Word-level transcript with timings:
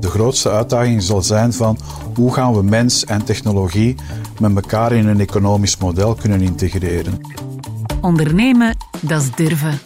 De 0.00 0.08
grootste 0.08 0.50
uitdaging 0.50 1.02
zal 1.02 1.22
zijn 1.22 1.52
van 1.52 1.78
hoe 2.14 2.34
gaan 2.34 2.54
we 2.54 2.62
mens 2.62 3.04
en 3.04 3.24
technologie 3.24 3.94
met 4.40 4.54
elkaar 4.54 4.92
in 4.92 5.06
een 5.06 5.20
economisch 5.20 5.76
model 5.76 6.14
kunnen 6.14 6.40
integreren. 6.40 7.20
Ondernemen, 8.00 8.76
dat 9.00 9.22
is 9.22 9.30
durven. 9.30 9.78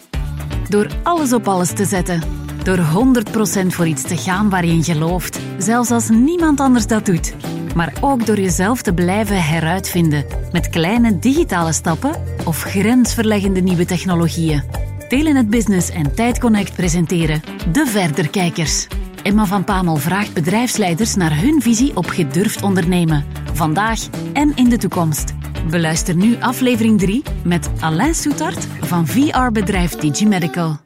Door 0.69 0.87
alles 1.03 1.33
op 1.33 1.47
alles 1.47 1.73
te 1.73 1.85
zetten. 1.85 2.21
Door 2.63 2.77
100% 2.77 3.67
voor 3.67 3.87
iets 3.87 4.01
te 4.01 4.17
gaan 4.17 4.49
waar 4.49 4.65
je 4.65 4.71
in 4.71 4.83
gelooft. 4.83 5.39
Zelfs 5.57 5.91
als 5.91 6.09
niemand 6.09 6.59
anders 6.59 6.87
dat 6.87 7.05
doet. 7.05 7.33
Maar 7.75 7.93
ook 8.01 8.25
door 8.25 8.39
jezelf 8.39 8.81
te 8.81 8.93
blijven 8.93 9.43
heruitvinden. 9.43 10.25
Met 10.51 10.69
kleine 10.69 11.19
digitale 11.19 11.73
stappen 11.73 12.23
of 12.45 12.61
grensverleggende 12.61 13.61
nieuwe 13.61 13.85
technologieën. 13.85 14.63
Telenet 15.07 15.49
Business 15.49 15.89
en 15.89 16.15
Tijdconnect 16.15 16.75
presenteren 16.75 17.41
De 17.71 17.85
Verderkijkers. 17.85 18.87
Emma 19.25 19.45
van 19.45 19.63
Pamel 19.63 19.95
vraagt 19.95 20.33
bedrijfsleiders 20.33 21.15
naar 21.15 21.39
hun 21.39 21.61
visie 21.61 21.95
op 21.95 22.05
gedurfd 22.05 22.63
ondernemen. 22.63 23.25
Vandaag 23.53 23.99
en 24.33 24.55
in 24.55 24.69
de 24.69 24.77
toekomst. 24.77 25.33
Beluister 25.69 26.15
nu 26.15 26.35
aflevering 26.39 26.99
3 26.99 27.23
met 27.43 27.69
Alain 27.79 28.15
Soetart 28.15 28.65
van 28.65 29.07
VR-bedrijf 29.07 29.95
Digimedical. 29.95 30.77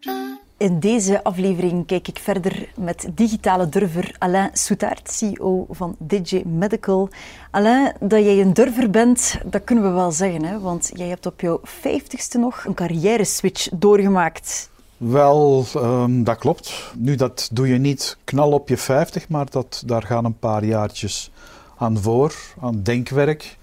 In 0.58 0.80
deze 0.80 1.24
aflevering 1.24 1.86
kijk 1.86 2.08
ik 2.08 2.20
verder 2.20 2.72
met 2.76 3.10
digitale 3.16 3.70
durver 3.70 4.16
Alain 4.18 4.50
Soetaert, 4.54 5.12
CEO 5.12 5.66
van 5.70 5.96
DJ 5.98 6.42
Medical. 6.46 7.10
Alain, 7.52 7.94
dat 8.00 8.24
jij 8.24 8.42
een 8.42 8.54
durver 8.54 8.90
bent, 8.90 9.38
dat 9.46 9.64
kunnen 9.64 9.84
we 9.84 9.90
wel 9.90 10.12
zeggen, 10.12 10.44
hè? 10.44 10.60
want 10.60 10.92
jij 10.94 11.08
hebt 11.08 11.26
op 11.26 11.42
jouw 11.42 11.60
vijftigste 11.64 12.38
nog 12.38 12.66
een 12.66 12.74
carrière-switch 12.74 13.70
doorgemaakt. 13.74 14.69
Wel, 15.00 15.66
um, 15.76 16.24
dat 16.24 16.38
klopt. 16.38 16.92
Nu, 16.98 17.16
dat 17.16 17.50
doe 17.52 17.68
je 17.68 17.78
niet 17.78 18.18
knal 18.24 18.52
op 18.52 18.70
je 18.70 18.78
50, 18.78 19.30
maar 19.30 19.50
dat, 19.50 19.84
daar 19.86 20.04
gaan 20.04 20.26
een 20.26 20.40
paar 20.40 20.66
jaartjes 20.66 21.32
aan 21.78 21.98
voor, 21.98 22.34
aan 22.62 22.84
denkwerk. 22.84 23.58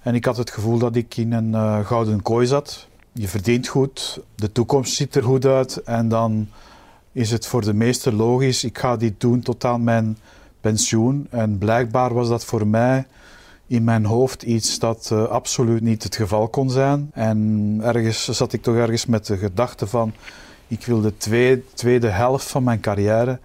En 0.00 0.14
ik 0.14 0.24
had 0.24 0.36
het 0.36 0.50
gevoel 0.50 0.78
dat 0.78 0.96
ik 0.96 1.16
in 1.16 1.32
een 1.32 1.50
uh, 1.50 1.86
gouden 1.86 2.22
kooi 2.22 2.46
zat 2.46 2.88
je 3.14 3.28
verdient 3.28 3.66
goed, 3.66 4.20
de 4.34 4.52
toekomst 4.52 4.94
ziet 4.94 5.14
er 5.14 5.22
goed 5.22 5.46
uit 5.46 5.76
en 5.76 6.08
dan 6.08 6.48
is 7.12 7.30
het 7.30 7.46
voor 7.46 7.62
de 7.62 7.74
meesten 7.74 8.14
logisch, 8.14 8.64
ik 8.64 8.78
ga 8.78 8.96
dit 8.96 9.20
doen 9.20 9.40
tot 9.40 9.64
aan 9.64 9.84
mijn 9.84 10.18
pensioen. 10.60 11.26
En 11.30 11.58
blijkbaar 11.58 12.14
was 12.14 12.28
dat 12.28 12.44
voor 12.44 12.66
mij 12.66 13.06
in 13.66 13.84
mijn 13.84 14.04
hoofd 14.04 14.42
iets 14.42 14.78
dat 14.78 15.10
uh, 15.12 15.24
absoluut 15.24 15.80
niet 15.80 16.02
het 16.02 16.16
geval 16.16 16.48
kon 16.48 16.70
zijn. 16.70 17.10
En 17.12 17.78
ergens 17.82 18.24
zat 18.28 18.52
ik 18.52 18.62
toch 18.62 18.74
ergens 18.74 19.06
met 19.06 19.26
de 19.26 19.36
gedachte 19.36 19.86
van, 19.86 20.12
ik 20.68 20.86
wil 20.86 21.00
de 21.00 21.16
tweede, 21.74 22.08
helft 22.08 22.46
van 22.46 22.62
mijn 22.62 22.80
carrière 22.80 23.38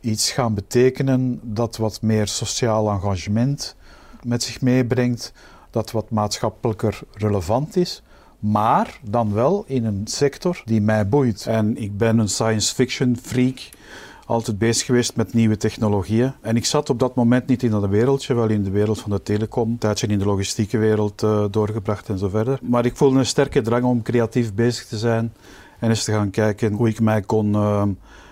iets 0.00 0.30
gaan 0.30 0.54
betekenen 0.54 1.40
dat 1.42 1.76
wat 1.76 2.02
meer 2.02 2.26
sociaal 2.26 2.90
engagement 2.90 3.76
met 4.22 4.42
zich 4.42 4.60
meebrengt, 4.60 5.32
dat 5.70 5.90
wat 5.90 6.10
maatschappelijker 6.10 7.00
relevant 7.12 7.76
is 7.76 8.02
maar 8.38 8.98
dan 9.02 9.32
wel 9.32 9.64
in 9.66 9.84
een 9.84 10.02
sector 10.04 10.62
die 10.64 10.80
mij 10.80 11.08
boeit. 11.08 11.46
En 11.46 11.76
ik 11.76 11.96
ben 11.96 12.18
een 12.18 12.28
science 12.28 12.74
fiction 12.74 13.16
freak, 13.22 13.68
altijd 14.26 14.58
bezig 14.58 14.86
geweest 14.86 15.16
met 15.16 15.32
nieuwe 15.32 15.56
technologieën. 15.56 16.32
En 16.40 16.56
ik 16.56 16.64
zat 16.64 16.90
op 16.90 16.98
dat 16.98 17.14
moment 17.14 17.46
niet 17.46 17.62
in 17.62 17.70
dat 17.70 17.88
wereldje, 17.88 18.34
wel 18.34 18.48
in 18.48 18.62
de 18.62 18.70
wereld 18.70 19.00
van 19.00 19.10
de 19.10 19.22
telecom, 19.22 19.70
een 19.70 19.78
tijdje 19.78 20.06
in 20.06 20.18
de 20.18 20.24
logistieke 20.24 20.78
wereld 20.78 21.22
uh, 21.22 21.44
doorgebracht 21.50 22.08
en 22.08 22.18
zo 22.18 22.28
verder. 22.28 22.58
Maar 22.62 22.84
ik 22.84 22.96
voelde 22.96 23.18
een 23.18 23.26
sterke 23.26 23.60
drang 23.60 23.84
om 23.84 24.02
creatief 24.02 24.54
bezig 24.54 24.86
te 24.86 24.98
zijn 24.98 25.32
en 25.78 25.88
eens 25.88 26.04
te 26.04 26.12
gaan 26.12 26.30
kijken 26.30 26.72
hoe 26.72 26.88
ik 26.88 27.00
mij 27.00 27.20
kon 27.20 27.52
uh, 27.52 27.82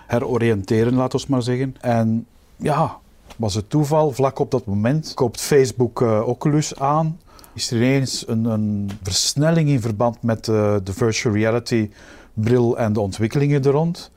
heroriënteren, 0.07 0.93
laten 0.93 1.19
we 1.19 1.25
maar 1.29 1.41
zeggen. 1.41 1.75
En 1.81 2.25
ja, 2.55 2.97
was 3.35 3.53
het 3.53 3.69
toeval, 3.69 4.11
vlak 4.11 4.39
op 4.39 4.51
dat 4.51 4.65
moment 4.65 5.13
koopt 5.13 5.41
Facebook 5.41 6.01
uh, 6.01 6.27
Oculus 6.27 6.79
aan 6.79 7.17
is 7.57 7.71
er 7.71 7.77
ineens 7.77 8.27
een, 8.27 8.45
een 8.45 8.89
versnelling 9.01 9.69
in 9.69 9.81
verband 9.81 10.23
met 10.23 10.47
uh, 10.47 10.75
de 10.83 10.93
virtual 10.93 11.33
reality 11.33 11.89
bril 12.33 12.77
en 12.77 12.93
de 12.93 12.99
ontwikkelingen 12.99 13.63
er 13.63 13.71
rond. 13.71 14.11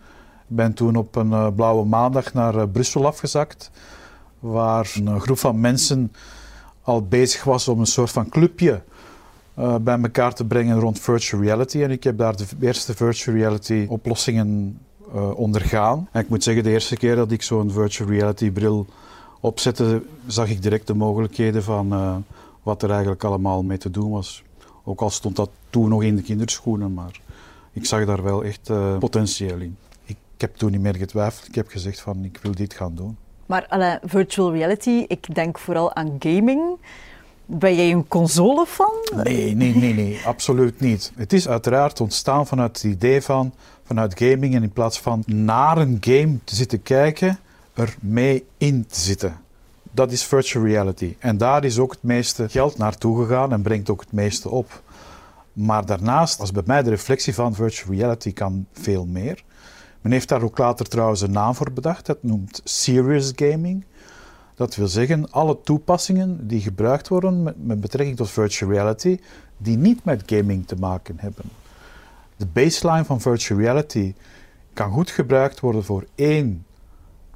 Ik 0.49 0.57
ben 0.57 0.75
toen 0.75 0.97
op 0.97 1.17
een 1.17 1.31
uh, 1.31 1.47
blauwe 1.55 1.85
maandag 1.85 2.33
naar 2.33 2.69
Brussel 2.69 3.07
afgezakt, 3.07 3.71
waar 4.39 4.93
een 5.05 5.21
groep 5.21 5.39
van 5.39 5.61
mensen 5.61 6.13
al 6.83 7.03
bezig 7.03 7.45
was 7.45 7.69
om 7.69 7.81
een 7.81 7.87
soort 7.87 8.11
van 8.11 8.29
clubje 8.29 8.83
bij 9.81 9.99
elkaar 10.01 10.35
te 10.35 10.45
brengen 10.45 10.81
rond 10.81 10.99
virtual 11.01 11.43
reality. 11.43 11.83
En 11.83 11.91
ik 11.91 12.05
heb 12.05 12.19
daar 12.19 12.37
de 12.37 12.47
eerste 12.61 12.95
virtual 12.95 13.37
reality 13.37 13.87
oplossingen 13.89 14.79
ondergaan. 15.35 16.09
En 16.13 16.21
ik 16.21 16.29
moet 16.29 16.43
zeggen, 16.43 16.63
de 16.63 16.71
eerste 16.71 16.97
keer 16.97 17.17
dat 17.17 17.31
ik 17.31 17.43
zo'n 17.43 17.71
virtual 17.71 18.09
reality 18.09 18.51
bril 18.51 18.87
opzette, 19.41 20.03
zag 20.27 20.49
ik 20.51 20.63
direct 20.63 20.87
de 20.87 20.95
mogelijkheden 20.95 21.63
van 21.63 22.25
wat 22.63 22.83
er 22.83 22.91
eigenlijk 22.91 23.25
allemaal 23.25 23.63
mee 23.63 23.79
te 23.79 23.91
doen 23.91 24.11
was. 24.11 24.43
Ook 24.85 25.01
al 25.01 25.11
stond 25.11 25.37
dat 25.37 25.51
toen 25.71 25.89
nog 25.89 26.03
in 26.03 26.17
de 26.17 26.23
kinderschoenen, 26.23 26.95
maar 26.95 27.21
ik 27.73 27.87
zag 27.87 28.05
daar 28.05 28.23
wel 28.23 28.45
echt 28.45 28.71
potentieel 28.99 29.59
in. 29.59 29.77
Ik, 30.05 30.17
heb 30.37 30.57
toen 30.57 30.71
niet 30.71 30.81
meer 30.81 30.97
getwijfeld. 30.97 31.49
Ik 31.49 31.55
heb 31.55 31.69
gezegd 31.69 32.01
van 32.01 32.25
ik 32.25 32.39
wil 32.43 32.55
dit 32.55 32.75
gaan 32.75 32.95
doen. 32.95 33.17
Maar 33.47 33.67
alle 33.69 34.01
virtual 34.05 34.53
reality, 34.53 35.05
ik 35.09 35.35
denk 35.35 35.59
vooral 35.59 35.95
aan 35.95 36.17
gaming. 36.19 36.79
Ben 37.53 37.75
jij 37.75 37.93
een 37.93 38.09
console 38.09 38.67
van? 38.67 38.93
Nee, 39.23 39.55
nee, 39.55 39.75
nee, 39.75 39.95
nee, 39.95 40.21
absoluut 40.25 40.81
niet. 40.81 41.13
Het 41.17 41.33
is 41.33 41.49
uiteraard 41.49 42.01
ontstaan 42.01 42.47
vanuit 42.47 42.83
het 42.83 42.93
idee 42.93 43.23
van, 43.23 43.55
vanuit 43.85 44.19
gaming 44.19 44.55
en 44.55 44.63
in 44.63 44.73
plaats 44.73 45.01
van 45.01 45.23
naar 45.27 45.79
een 45.79 45.99
game 46.01 46.39
te 46.45 46.55
zitten 46.55 46.83
kijken, 46.83 47.39
er 47.75 47.97
mee 48.01 48.47
in 48.59 48.87
te 48.87 49.01
zitten 49.01 49.41
dat 49.91 50.13
is 50.13 50.25
virtual 50.25 50.65
reality. 50.65 51.17
En 51.19 51.39
daar 51.39 51.65
is 51.65 51.79
ook 51.79 51.91
het 51.91 52.03
meeste 52.03 52.49
geld 52.49 52.79
naartoe 52.79 53.23
gegaan 53.23 53.53
en 53.53 53.63
brengt 53.63 53.91
ook 53.91 54.01
het 54.01 54.13
meeste 54.13 54.49
op. 54.49 54.83
Maar 55.53 55.87
daarnaast 55.87 56.39
was 56.39 56.53
bij 56.53 56.63
mij 56.67 56.83
de 56.83 56.91
reflectie 56.91 57.35
van 57.35 57.55
virtual 57.55 57.95
reality 57.95 58.33
kan 58.33 58.67
veel 58.73 59.07
meer. 59.07 59.43
Men 60.01 60.13
heeft 60.13 60.29
daar 60.29 60.43
ook 60.43 60.59
later 60.59 60.89
trouwens 60.89 61.21
een 61.21 61.31
naam 61.31 61.55
voor 61.55 61.73
bedacht. 61.73 62.07
Dat 62.07 62.23
noemt 62.23 62.61
serious 62.65 63.33
gaming. 63.37 63.85
Dat 64.61 64.77
wil 64.77 64.89
zeggen, 64.89 65.31
alle 65.31 65.61
toepassingen 65.61 66.47
die 66.47 66.61
gebruikt 66.61 67.09
worden 67.09 67.43
met, 67.43 67.81
betrekking 67.81 68.17
tot 68.17 68.31
virtual 68.31 68.71
reality, 68.71 69.19
die 69.57 69.77
niet 69.77 70.05
met 70.05 70.23
gaming 70.27 70.67
te 70.67 70.77
maken 70.77 71.17
hebben. 71.19 71.45
De 72.37 72.47
baseline 72.47 73.05
van 73.05 73.21
virtual 73.21 73.61
reality 73.61 74.15
kan 74.73 74.91
goed 74.91 75.11
gebruikt 75.11 75.61
worden 75.61 75.85
voor 75.85 76.07
één 76.15 76.67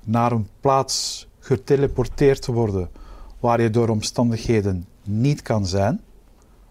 naar 0.05 0.33
een 0.33 0.49
plaats 0.61 1.29
geteleporteerd 1.39 2.43
te 2.43 2.53
worden 2.53 2.91
waar 3.41 3.61
je 3.61 3.71
door 3.71 3.89
omstandigheden 3.89 4.87
niet 5.03 5.43
kan 5.43 5.67
zijn. 5.67 6.01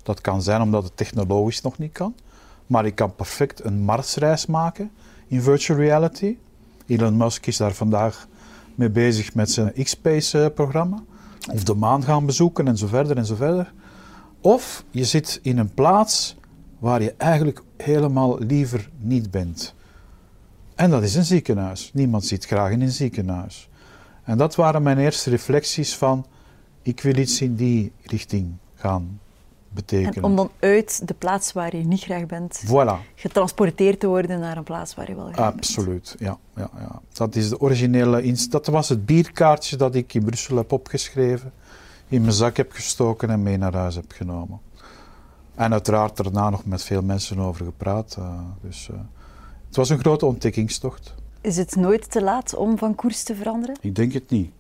Dat 0.03 0.21
kan 0.21 0.41
zijn 0.41 0.61
omdat 0.61 0.83
het 0.83 0.97
technologisch 0.97 1.61
nog 1.61 1.77
niet 1.77 1.91
kan. 1.91 2.15
Maar 2.67 2.85
ik 2.85 2.95
kan 2.95 3.15
perfect 3.15 3.63
een 3.63 3.81
Marsreis 3.81 4.45
maken 4.45 4.91
in 5.27 5.41
virtual 5.41 5.79
reality. 5.79 6.37
Elon 6.85 7.17
Musk 7.17 7.45
is 7.45 7.57
daar 7.57 7.73
vandaag 7.73 8.27
mee 8.75 8.89
bezig 8.89 9.35
met 9.35 9.51
zijn 9.51 9.73
X-Space-programma. 9.83 11.03
Of 11.51 11.63
de 11.63 11.73
maan 11.73 12.03
gaan 12.03 12.25
bezoeken 12.25 12.67
en 12.67 12.77
zo 12.77 12.87
verder 12.87 13.17
en 13.17 13.25
zo 13.25 13.35
verder. 13.35 13.73
Of 14.41 14.83
je 14.89 15.03
zit 15.03 15.39
in 15.41 15.57
een 15.57 15.73
plaats 15.73 16.35
waar 16.79 17.01
je 17.01 17.13
eigenlijk 17.17 17.63
helemaal 17.77 18.39
liever 18.39 18.89
niet 18.99 19.31
bent. 19.31 19.75
En 20.75 20.89
dat 20.89 21.03
is 21.03 21.15
een 21.15 21.25
ziekenhuis. 21.25 21.91
Niemand 21.93 22.25
zit 22.25 22.45
graag 22.45 22.71
in 22.71 22.81
een 22.81 22.91
ziekenhuis. 22.91 23.69
En 24.23 24.37
dat 24.37 24.55
waren 24.55 24.83
mijn 24.83 24.97
eerste 24.97 25.29
reflecties 25.29 25.95
van, 25.95 26.25
ik 26.81 27.01
wil 27.01 27.17
iets 27.17 27.41
in 27.41 27.55
die 27.55 27.91
richting 28.01 28.53
gaan 28.75 29.19
betekenen. 29.73 30.13
En 30.13 30.23
om 30.23 30.35
dan 30.35 30.51
uit 30.59 31.07
de 31.07 31.13
plaats 31.13 31.53
waar 31.53 31.75
je 31.75 31.85
niet 31.85 32.01
graag 32.01 32.25
bent, 32.25 32.63
voilà. 32.65 33.13
getransporteerd 33.15 33.99
te 33.99 34.07
worden 34.07 34.39
naar 34.39 34.57
een 34.57 34.63
plaats 34.63 34.95
waar 34.95 35.09
je 35.09 35.15
wel 35.15 35.29
graag 35.31 35.53
Absoluut, 35.53 36.15
ja, 36.19 36.37
ja, 36.55 36.69
ja. 36.77 37.01
Dat 37.13 37.35
is 37.35 37.49
de 37.49 37.59
originele... 37.59 38.35
Dat 38.49 38.67
was 38.67 38.89
het 38.89 39.05
bierkaartje 39.05 39.75
dat 39.75 39.95
ik 39.95 40.13
in 40.13 40.23
Brussel 40.23 40.57
heb 40.57 40.71
opgeschreven, 40.71 41.51
in 42.07 42.21
mijn 42.21 42.33
zak 42.33 42.57
heb 42.57 42.71
gestoken 42.71 43.29
en 43.29 43.43
mee 43.43 43.57
naar 43.57 43.75
huis 43.75 43.95
heb 43.95 44.11
genomen. 44.11 44.59
En 45.55 45.71
uiteraard 45.71 46.17
daarna 46.17 46.49
nog 46.49 46.65
met 46.65 46.83
veel 46.83 47.01
mensen 47.01 47.39
over 47.39 47.65
gepraat. 47.65 48.15
Uh, 48.19 48.39
dus 48.61 48.87
uh, 48.91 48.97
het 49.67 49.75
was 49.75 49.89
een 49.89 49.99
grote 49.99 50.25
ontdekkingstocht. 50.25 51.13
Is 51.41 51.57
het 51.57 51.75
nooit 51.75 52.11
te 52.11 52.21
laat 52.21 52.55
om 52.55 52.77
van 52.77 52.95
koers 52.95 53.23
te 53.23 53.35
veranderen? 53.35 53.75
Ik 53.81 53.95
denk 53.95 54.13
het 54.13 54.29
niet. 54.29 54.51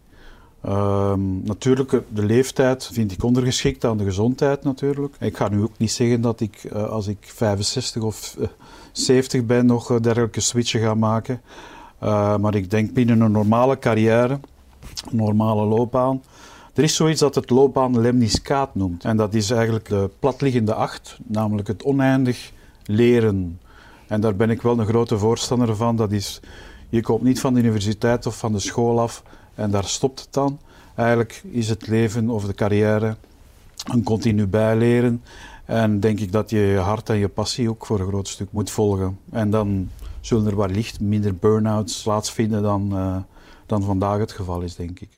Uh, 0.65 1.13
natuurlijk, 1.43 2.01
de 2.09 2.25
leeftijd 2.25 2.89
vind 2.93 3.11
ik 3.11 3.23
ondergeschikt 3.23 3.85
aan 3.85 3.97
de 3.97 4.03
gezondheid 4.03 4.63
natuurlijk. 4.63 5.15
Ik 5.19 5.37
ga 5.37 5.49
nu 5.49 5.61
ook 5.61 5.77
niet 5.77 5.91
zeggen 5.91 6.21
dat 6.21 6.39
ik 6.39 6.63
uh, 6.63 6.89
als 6.89 7.07
ik 7.07 7.17
65 7.21 8.01
of 8.01 8.35
uh, 8.37 8.43
eh, 8.43 8.49
70 8.91 9.45
ben 9.45 9.65
nog 9.65 9.91
uh, 9.91 9.99
dergelijke 10.01 10.39
switchen 10.39 10.81
ga 10.81 10.93
maken. 10.93 11.41
maar 12.39 12.55
ik 12.55 12.69
denk 12.69 12.93
binnen 12.93 13.21
een 13.21 13.31
normale 13.31 13.79
carrière, 13.79 14.39
een 15.09 15.17
normale 15.17 15.65
loopbaan. 15.65 16.23
Er 16.73 16.83
is 16.83 16.95
zoiets 16.95 17.19
dat 17.19 17.35
het 17.35 17.49
loopbaan 17.49 17.99
lemniscaat 17.99 18.75
noemt. 18.75 19.03
En 19.03 19.17
dat 19.17 19.33
is 19.33 19.51
eigenlijk 19.51 19.89
de 19.89 20.09
platliggende 20.19 20.73
acht, 20.73 21.17
namelijk 21.23 21.67
het 21.67 21.83
oneindig 21.83 22.51
leren. 22.85 23.59
En 24.07 24.21
daar 24.21 24.35
ben 24.35 24.49
ik 24.49 24.61
wel 24.61 24.79
een 24.79 24.85
grote 24.85 25.17
voorstander 25.17 25.75
van. 25.75 25.95
Dat 25.95 26.11
is 26.11 26.39
je 26.89 27.01
komt 27.01 27.21
niet 27.21 27.39
van 27.39 27.53
de 27.53 27.59
universiteit 27.59 28.25
of 28.25 28.37
van 28.37 28.51
de 28.51 28.59
school 28.59 28.99
af 28.99 29.23
en 29.55 29.71
daar 29.71 29.85
stopt 29.85 30.19
het 30.19 30.33
dan. 30.33 30.59
Eigenlijk 30.95 31.43
is 31.51 31.69
het 31.69 31.87
leven 31.87 32.29
of 32.29 32.45
de 32.45 32.53
carrière 32.53 33.15
een 33.91 34.03
continu 34.03 34.47
bijleren. 34.47 35.23
En 35.65 35.99
denk 35.99 36.19
ik 36.19 36.31
dat 36.31 36.49
je 36.49 36.59
je 36.59 36.77
hart 36.77 37.09
en 37.09 37.17
je 37.17 37.27
passie 37.27 37.69
ook 37.69 37.85
voor 37.85 37.99
een 37.99 38.07
groot 38.07 38.27
stuk 38.27 38.47
moet 38.51 38.71
volgen. 38.71 39.19
En 39.31 39.49
dan 39.49 39.89
zullen 40.21 40.47
er 40.47 40.57
wellicht 40.57 40.99
minder 40.99 41.35
burn-outs 41.35 42.01
plaatsvinden 42.01 42.61
dan, 42.61 42.89
uh, 42.93 43.15
dan 43.65 43.83
vandaag 43.83 44.17
het 44.17 44.31
geval 44.31 44.61
is, 44.61 44.75
denk 44.75 44.99
ik. 44.99 45.09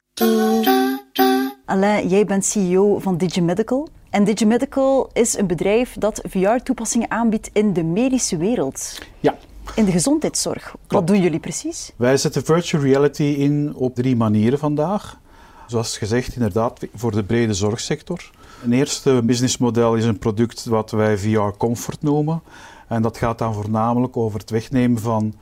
Alain, 1.65 2.07
jij 2.07 2.25
bent 2.25 2.45
CEO 2.45 2.99
van 2.99 3.17
Digimedical. 3.17 3.87
En 4.09 4.23
Digimedical 4.23 5.09
is 5.13 5.37
een 5.37 5.47
bedrijf 5.47 5.95
dat 5.97 6.21
VR-toepassingen 6.27 7.11
aanbiedt 7.11 7.49
in 7.53 7.73
de 7.73 7.83
medische 7.83 8.37
wereld. 8.37 8.99
Ja. 9.19 9.35
In 9.75 9.85
de 9.85 9.91
gezondheidszorg. 9.91 10.75
Wat 10.87 11.07
doen 11.07 11.21
jullie 11.21 11.39
precies? 11.39 11.91
Wij 11.95 12.17
zetten 12.17 12.45
virtual 12.45 12.83
reality 12.83 13.23
in 13.23 13.73
op 13.75 13.95
drie 13.95 14.15
manieren 14.15 14.59
vandaag. 14.59 15.19
Zoals 15.67 15.97
gezegd, 15.97 16.35
inderdaad, 16.35 16.87
voor 16.95 17.11
de 17.11 17.23
brede 17.23 17.53
zorgsector. 17.53 18.31
Een 18.63 18.73
eerste 18.73 19.21
businessmodel 19.23 19.95
is 19.95 20.05
een 20.05 20.17
product 20.17 20.65
wat 20.65 20.91
wij 20.91 21.17
VR 21.17 21.57
Comfort 21.57 22.01
noemen. 22.01 22.41
En 22.87 23.01
dat 23.01 23.17
gaat 23.17 23.37
dan 23.37 23.53
voornamelijk 23.53 24.17
over 24.17 24.39
het 24.39 24.49
wegnemen 24.49 25.01
van 25.01 25.33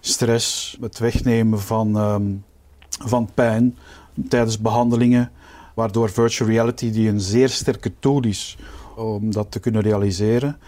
stress, 0.00 0.76
het 0.80 0.98
wegnemen 0.98 1.60
van, 1.60 1.96
um, 1.96 2.44
van 2.88 3.28
pijn 3.34 3.78
tijdens 4.28 4.58
behandelingen, 4.58 5.30
waardoor 5.74 6.10
virtual 6.10 6.48
reality, 6.48 6.90
die 6.90 7.08
een 7.08 7.20
zeer 7.20 7.48
sterke 7.48 7.92
tool 7.98 8.24
is 8.24 8.58
om 8.96 9.32
dat 9.32 9.50
te 9.50 9.58
kunnen 9.58 9.82
realiseren. 9.82 10.58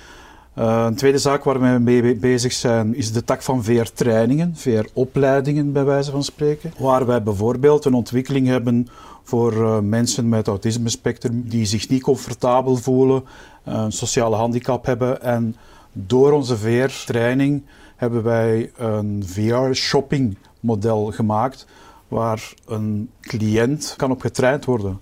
Uh, 0.58 0.84
een 0.86 0.94
tweede 0.94 1.18
zaak 1.18 1.44
waar 1.44 1.60
we 1.60 1.78
mee 1.78 2.16
bezig 2.16 2.52
zijn 2.52 2.94
is 2.94 3.12
de 3.12 3.24
tak 3.24 3.42
van 3.42 3.64
VR-trainingen, 3.64 4.56
VR-opleidingen 4.56 5.72
bij 5.72 5.84
wijze 5.84 6.10
van 6.10 6.24
spreken. 6.24 6.72
Waar 6.78 7.06
wij 7.06 7.22
bijvoorbeeld 7.22 7.84
een 7.84 7.94
ontwikkeling 7.94 8.46
hebben 8.46 8.88
voor 9.22 9.52
uh, 9.52 9.78
mensen 9.78 10.28
met 10.28 10.46
autisme-spectrum 10.46 11.48
die 11.48 11.64
zich 11.64 11.88
niet 11.88 12.02
comfortabel 12.02 12.76
voelen, 12.76 13.24
uh, 13.68 13.74
een 13.74 13.92
sociale 13.92 14.36
handicap 14.36 14.86
hebben 14.86 15.22
en 15.22 15.56
door 15.92 16.32
onze 16.32 16.56
VR-training 16.56 17.62
hebben 17.96 18.22
wij 18.22 18.70
een 18.76 19.22
VR-shopping 19.26 20.36
model 20.60 21.04
gemaakt 21.10 21.66
waar 22.08 22.54
een 22.66 23.10
cliënt 23.20 23.94
kan 23.96 24.10
op 24.10 24.20
getraind 24.20 24.64
worden. 24.64 25.00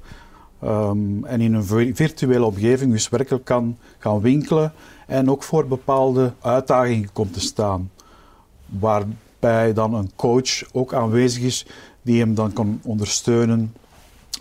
Um, 0.65 1.25
en 1.25 1.41
in 1.41 1.55
een 1.55 1.95
virtuele 1.95 2.45
omgeving 2.45 2.93
dus 2.93 3.09
werkelijk 3.09 3.45
kan 3.45 3.79
gaan 3.99 4.21
winkelen 4.21 4.73
en 5.07 5.31
ook 5.31 5.43
voor 5.43 5.67
bepaalde 5.67 6.33
uitdagingen 6.41 7.13
komt 7.13 7.33
te 7.33 7.41
staan. 7.41 7.91
Waarbij 8.67 9.73
dan 9.73 9.95
een 9.95 10.11
coach 10.17 10.73
ook 10.73 10.95
aanwezig 10.95 11.43
is 11.43 11.67
die 12.03 12.21
hem 12.21 12.35
dan 12.35 12.53
kan 12.53 12.81
ondersteunen 12.83 13.75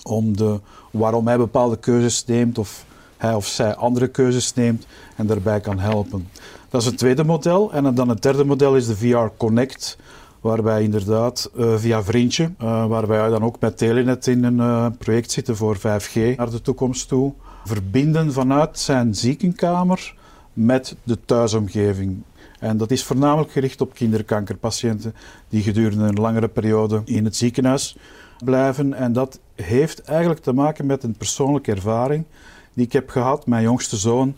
om 0.04 0.38
de, 0.38 0.60
waarom 0.92 1.28
hij 1.28 1.38
bepaalde 1.38 1.78
keuzes 1.78 2.26
neemt 2.26 2.58
of 2.58 2.86
hij 3.18 3.34
of 3.34 3.46
zij 3.46 3.76
andere 3.76 4.08
keuzes 4.08 4.54
neemt 4.54 4.86
en 5.16 5.28
daarbij 5.28 5.60
kan 5.60 5.80
helpen. 5.80 6.28
Dat 6.70 6.82
is 6.82 6.88
het 6.88 6.98
tweede 6.98 7.24
model. 7.24 7.74
En 7.74 7.96
dan 7.96 8.10
het 8.10 8.22
derde 8.22 8.44
model 8.44 8.76
is 8.76 8.88
de 8.88 8.98
VR 8.98 9.28
Connect, 9.38 9.98
waarbij 10.42 10.84
inderdaad 10.84 11.52
uh, 11.58 11.78
via 11.78 12.04
Vriendje, 12.04 12.52
uh, 12.62 12.86
waar 12.86 13.08
wij 13.08 13.30
dan 13.30 13.44
ook 13.44 13.60
met 13.60 13.78
Telenet 13.78 14.28
in 14.28 14.44
een 14.44 14.58
uh, 14.58 14.88
project 14.98 15.32
zitten 15.32 15.56
voor 15.56 15.78
5G 15.78 16.36
naar 16.36 16.50
de 16.50 16.62
toekomst 16.62 17.08
toe, 17.08 17.34
verbinden 17.66 18.34
vanuit 18.34 18.80
zijn 18.80 19.16
ziekenkamer 19.16 20.16
met 20.54 20.96
de 21.04 21.18
thuisomgeving. 21.26 22.22
En 22.60 22.78
dat 22.78 22.92
is 22.92 23.04
voornamelijk 23.04 23.52
gericht 23.52 23.82
op 23.82 23.94
kinderkankerpatiënten 23.94 25.14
die 25.50 25.62
gedurende 25.62 26.04
een 26.04 26.20
langere 26.20 26.48
periode 26.48 27.02
in 27.06 27.26
het 27.26 27.36
ziekenhuis 27.36 27.98
blijven. 28.44 28.94
En 28.94 29.14
dat 29.14 29.40
heeft 29.56 30.02
eigenlijk 30.02 30.42
te 30.42 30.54
maken 30.54 30.86
met 30.86 31.04
een 31.04 31.16
persoonlijke 31.18 31.72
ervaring 31.72 32.26
die 32.74 32.86
ik 32.86 32.94
heb 32.94 33.10
gehad. 33.10 33.48
Mijn 33.48 33.64
jongste 33.64 33.98
zoon 33.98 34.36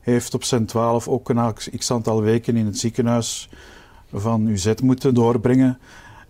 heeft 0.00 0.34
op 0.34 0.44
zijn 0.44 0.66
twaalf 0.66 1.08
ook 1.08 1.28
een 1.28 1.54
x 1.76 1.90
aantal 1.90 2.22
weken 2.22 2.56
in 2.56 2.66
het 2.66 2.78
ziekenhuis 2.78 3.48
van 4.12 4.46
UZ 4.46 4.74
moeten 4.82 5.14
doorbrengen. 5.14 5.78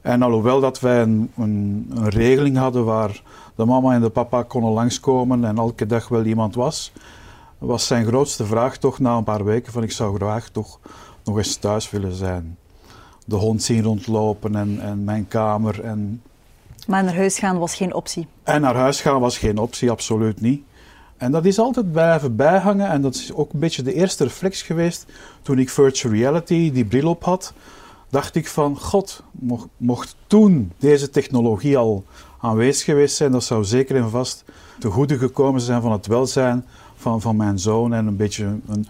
En 0.01 0.23
alhoewel 0.23 0.61
dat 0.61 0.81
wij 0.81 1.03
een, 1.03 1.31
een, 1.37 1.87
een, 1.95 2.09
regeling 2.09 2.57
hadden 2.57 2.85
waar 2.85 3.23
de 3.55 3.65
mama 3.65 3.95
en 3.95 4.01
de 4.01 4.09
papa 4.09 4.43
konden 4.43 4.71
langskomen 4.71 5.45
en 5.45 5.59
elke 5.59 5.87
dag 5.87 6.09
wel 6.09 6.25
iemand 6.25 6.55
was, 6.55 6.93
was 7.59 7.87
zijn 7.87 8.07
grootste 8.07 8.47
vraag 8.47 8.77
toch 8.77 8.99
na 8.99 9.17
een 9.17 9.25
paar 9.25 9.45
weken 9.45 9.73
van 9.73 9.83
ik 9.83 9.93
zou 9.93 10.17
graag 10.17 10.49
toch 10.49 10.79
nog 11.25 11.37
eens 11.37 11.57
thuis 11.57 11.91
willen 11.91 12.15
zijn. 12.15 12.57
De 13.25 13.37
hond 13.37 13.63
zien 13.63 13.83
rondlopen 13.83 14.55
en, 14.55 14.81
en 14.81 15.05
mijn 15.05 15.29
kamer. 15.29 15.81
En... 15.81 16.23
Maar 16.87 17.05
naar 17.05 17.15
huis 17.15 17.39
gaan 17.39 17.59
was 17.59 17.75
geen 17.75 17.95
optie? 17.95 18.27
En 18.43 18.61
naar 18.61 18.77
huis 18.77 19.01
gaan 19.01 19.21
was 19.21 19.39
geen 19.39 19.59
optie, 19.59 19.91
absoluut 19.91 20.41
niet. 20.41 20.63
En 21.19 21.33
dat 21.33 21.45
is 21.45 21.59
altijd 21.59 21.93
blijven 21.93 22.37
bijhangen 22.37 22.89
en 22.89 23.03
dat 23.03 23.15
is 23.15 23.33
ook 23.33 23.53
een 23.53 23.59
beetje 23.59 23.83
de 23.83 23.95
eerste 23.95 24.25
reflex 24.25 24.63
geweest 24.63 25.07
toen 25.43 25.59
ik 25.59 25.71
virtual 25.71 26.15
reality, 26.15 26.73
die 26.73 26.85
bril 26.85 27.09
op 27.09 27.25
had. 27.25 27.53
Dacht 28.11 28.35
ik 28.35 28.49
van, 28.49 28.79
god, 28.79 29.23
mocht, 29.77 30.17
toen 30.27 30.73
deze 30.79 31.11
technologie 31.11 31.77
al 31.77 32.05
aanwezig 32.41 32.85
geweest 32.85 33.17
zijn, 33.17 33.33
dat 33.33 33.45
zou 33.45 33.65
zeker 33.65 33.97
en 33.97 34.11
vast 34.11 34.45
te 34.79 34.91
goede 34.91 35.19
gekomen 35.19 35.61
zijn 35.61 35.83
van 35.83 35.93
het 35.93 36.07
welzijn 36.07 36.65
van, 36.97 37.21
van 37.21 37.37
mijn 37.37 37.59
zoon 37.59 37.95
en 37.95 38.07
een 38.07 38.17
beetje 38.17 38.59
een 38.69 38.87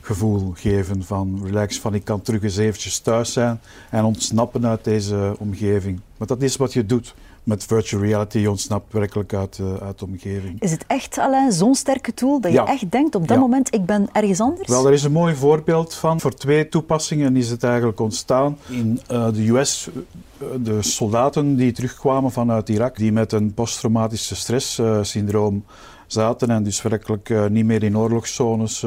gevoel 0.00 0.52
geven 0.54 1.04
van 1.04 1.40
relax, 1.44 1.80
van 1.80 1.94
ik 1.94 2.04
kan 2.04 2.22
terug 2.22 2.42
eens 2.42 2.56
eventjes 2.56 2.98
thuis 2.98 3.32
zijn 3.32 3.60
en 3.90 4.04
ontsnappen 4.04 4.66
uit 4.66 4.84
deze 4.84 5.34
omgeving. 5.38 6.00
Maar 6.16 6.26
dat 6.26 6.42
is 6.42 6.56
wat 6.56 6.72
je 6.72 6.86
doet 6.86 7.14
met 7.46 7.64
virtual 7.64 8.02
reality. 8.02 8.38
Je 8.38 8.50
ontsnapt 8.50 8.92
werkelijk 8.92 9.34
uit, 9.34 9.58
uh, 9.58 9.74
uit 9.76 9.98
de 9.98 10.04
omgeving. 10.04 10.62
Is 10.62 10.70
het 10.70 10.84
echt 10.86 11.18
alleen 11.18 11.52
zo'n 11.52 11.74
sterke 11.74 12.14
tool 12.14 12.40
dat 12.40 12.52
je 12.52 12.62
echt 12.62 12.90
denkt 12.90 13.14
op 13.14 13.28
dat 13.28 13.38
moment 13.38 13.74
ik 13.74 13.84
ben 13.84 14.08
ergens 14.12 14.40
anders? 14.40 14.68
Wel, 14.68 14.86
er 14.86 14.92
is 14.92 15.04
een 15.04 15.12
mooi 15.12 15.34
voorbeeld 15.34 15.94
van. 15.94 16.20
Voor 16.20 16.34
twee 16.34 16.68
toepassingen 16.68 17.36
is 17.36 17.50
het 17.50 17.64
eigenlijk 17.64 18.00
ontstaan. 18.00 18.58
In 18.68 19.00
uh, 19.10 19.28
de 19.32 19.48
US, 19.48 19.88
uh, 19.88 20.48
de 20.60 20.82
soldaten 20.82 21.56
die 21.56 21.72
terugkwamen 21.72 22.30
vanuit 22.30 22.68
Irak, 22.68 22.96
die 22.96 23.12
met 23.12 23.32
een 23.32 23.54
posttraumatische 23.54 24.36
stresssyndroom 24.36 25.64
zaten 26.06 26.50
en 26.50 26.62
dus 26.62 26.82
werkelijk 26.82 27.34
niet 27.50 27.64
meer 27.64 27.82
in 27.82 27.98
oorlogszones 27.98 28.84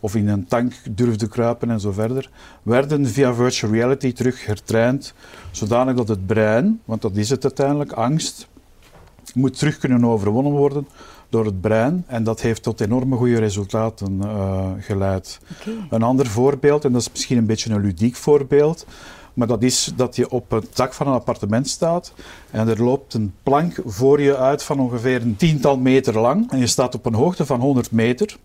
of 0.00 0.14
in 0.14 0.28
een 0.28 0.46
tank 0.46 0.72
durfden 0.90 1.28
kruipen 1.28 1.70
en 1.70 1.80
zo 1.80 1.92
verder, 1.92 2.30
werden 2.62 3.06
via 3.06 3.34
virtual 3.34 3.72
reality 3.72 4.12
terug 4.12 4.46
hertraind, 4.46 5.14
zodanig 5.50 5.94
dat 5.94 6.08
het 6.08 6.26
brein, 6.26 6.80
want 6.84 7.02
dat 7.02 7.16
is 7.16 7.30
het 7.30 7.44
uiteindelijk, 7.44 7.92
angst, 7.92 8.48
moet 9.34 9.58
terug 9.58 9.78
kunnen 9.78 10.04
overwonnen 10.04 10.52
worden 10.52 10.88
door 11.28 11.44
het 11.44 11.60
brein. 11.60 12.04
En 12.06 12.24
dat 12.24 12.40
heeft 12.40 12.62
tot 12.62 12.80
enorme 12.80 13.16
goede 13.16 13.38
resultaten 13.38 14.20
uh, 14.24 14.70
geleid. 14.78 15.40
Okay. 15.60 15.74
Een 15.90 16.02
ander 16.02 16.26
voorbeeld, 16.26 16.84
en 16.84 16.92
dat 16.92 17.00
is 17.00 17.10
misschien 17.10 17.38
een 17.38 17.46
beetje 17.46 17.70
een 17.70 17.80
ludiek 17.80 18.16
voorbeeld, 18.16 18.86
maar 19.36 19.46
dat 19.46 19.62
is 19.62 19.92
dat 19.96 20.16
je 20.16 20.30
op 20.30 20.50
het 20.50 20.76
dak 20.76 20.92
van 20.92 21.06
een 21.06 21.12
appartement 21.12 21.68
staat 21.68 22.12
en 22.50 22.68
er 22.68 22.82
loopt 22.82 23.14
een 23.14 23.34
plank 23.42 23.80
voor 23.84 24.20
je 24.20 24.36
uit 24.36 24.62
van 24.62 24.80
ongeveer 24.80 25.22
een 25.22 25.36
tiental 25.36 25.78
meter 25.78 26.18
lang. 26.18 26.50
En 26.50 26.58
je 26.58 26.66
staat 26.66 26.94
op 26.94 27.06
een 27.06 27.14
hoogte 27.14 27.46
van 27.46 27.60
100 27.60 27.90
meter 27.90 28.36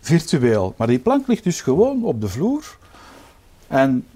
virtueel. 0.00 0.74
Maar 0.76 0.86
die 0.86 0.98
plank 0.98 1.26
ligt 1.26 1.44
dus 1.44 1.60
gewoon 1.60 2.04
op 2.04 2.20
de 2.20 2.28
vloer. 2.28 2.76
En 3.66 4.06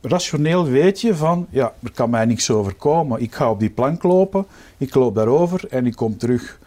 rationeel 0.00 0.64
weet 0.64 1.00
je 1.00 1.14
van, 1.14 1.46
ja, 1.50 1.72
er 1.82 1.92
kan 1.92 2.10
mij 2.10 2.24
niks 2.24 2.50
overkomen. 2.50 3.22
Ik 3.22 3.34
ga 3.34 3.50
op 3.50 3.60
die 3.60 3.70
plank 3.70 4.02
lopen, 4.02 4.46
ik 4.76 4.94
loop 4.94 5.14
daarover 5.14 5.66
en 5.68 5.86
ik 5.86 5.96
kom 5.96 6.16
terug. 6.16 6.58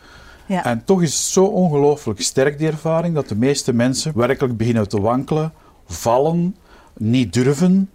Ja. 0.46 0.66
En 0.66 0.84
toch 0.86 1.02
is 1.02 1.14
het 1.14 1.22
zo 1.22 1.46
ongelooflijk 1.46 2.22
sterk, 2.22 2.58
die 2.58 2.68
ervaring, 2.68 3.16
dat 3.16 3.28
de 3.28 3.36
meeste 3.36 3.74
mensen 3.74 4.18
werkelijk 4.18 4.58
beginnen 4.58 4.90
te 4.90 5.02
wankelen, 5.02 5.54
vallen, 5.86 6.56
niet 6.98 7.34
durven. 7.34 7.90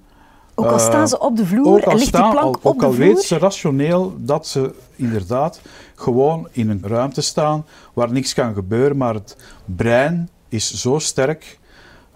Ook 0.54 0.66
al 0.66 0.78
staan 0.78 1.08
ze 1.08 1.18
op 1.18 1.36
de 1.36 1.46
vloer 1.46 1.82
en 1.82 1.96
ligt 1.96 2.12
die 2.12 2.20
plank 2.20 2.34
al, 2.34 2.48
op 2.48 2.54
de 2.54 2.60
vloer? 2.60 2.74
Ook 2.74 2.82
al 2.82 2.94
weten 2.94 3.24
ze 3.24 3.38
rationeel 3.38 4.14
dat 4.18 4.46
ze 4.46 4.74
inderdaad 4.96 5.60
gewoon 5.94 6.48
in 6.50 6.70
een 6.70 6.82
ruimte 6.82 7.20
staan 7.20 7.66
waar 7.92 8.12
niks 8.12 8.34
kan 8.34 8.54
gebeuren, 8.54 8.96
maar 8.96 9.14
het 9.14 9.36
brein 9.64 10.28
is 10.48 10.74
zo 10.74 10.98
sterk 10.98 11.58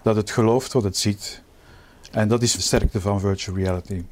dat 0.01 0.15
het 0.15 0.31
gelooft 0.31 0.73
wat 0.73 0.83
het 0.83 0.97
ziet. 0.97 1.41
En 2.11 2.27
dat 2.27 2.41
is 2.41 2.51
de 2.51 2.61
sterkte 2.61 3.01
van 3.01 3.19
virtual 3.19 3.57
reality. 3.57 4.03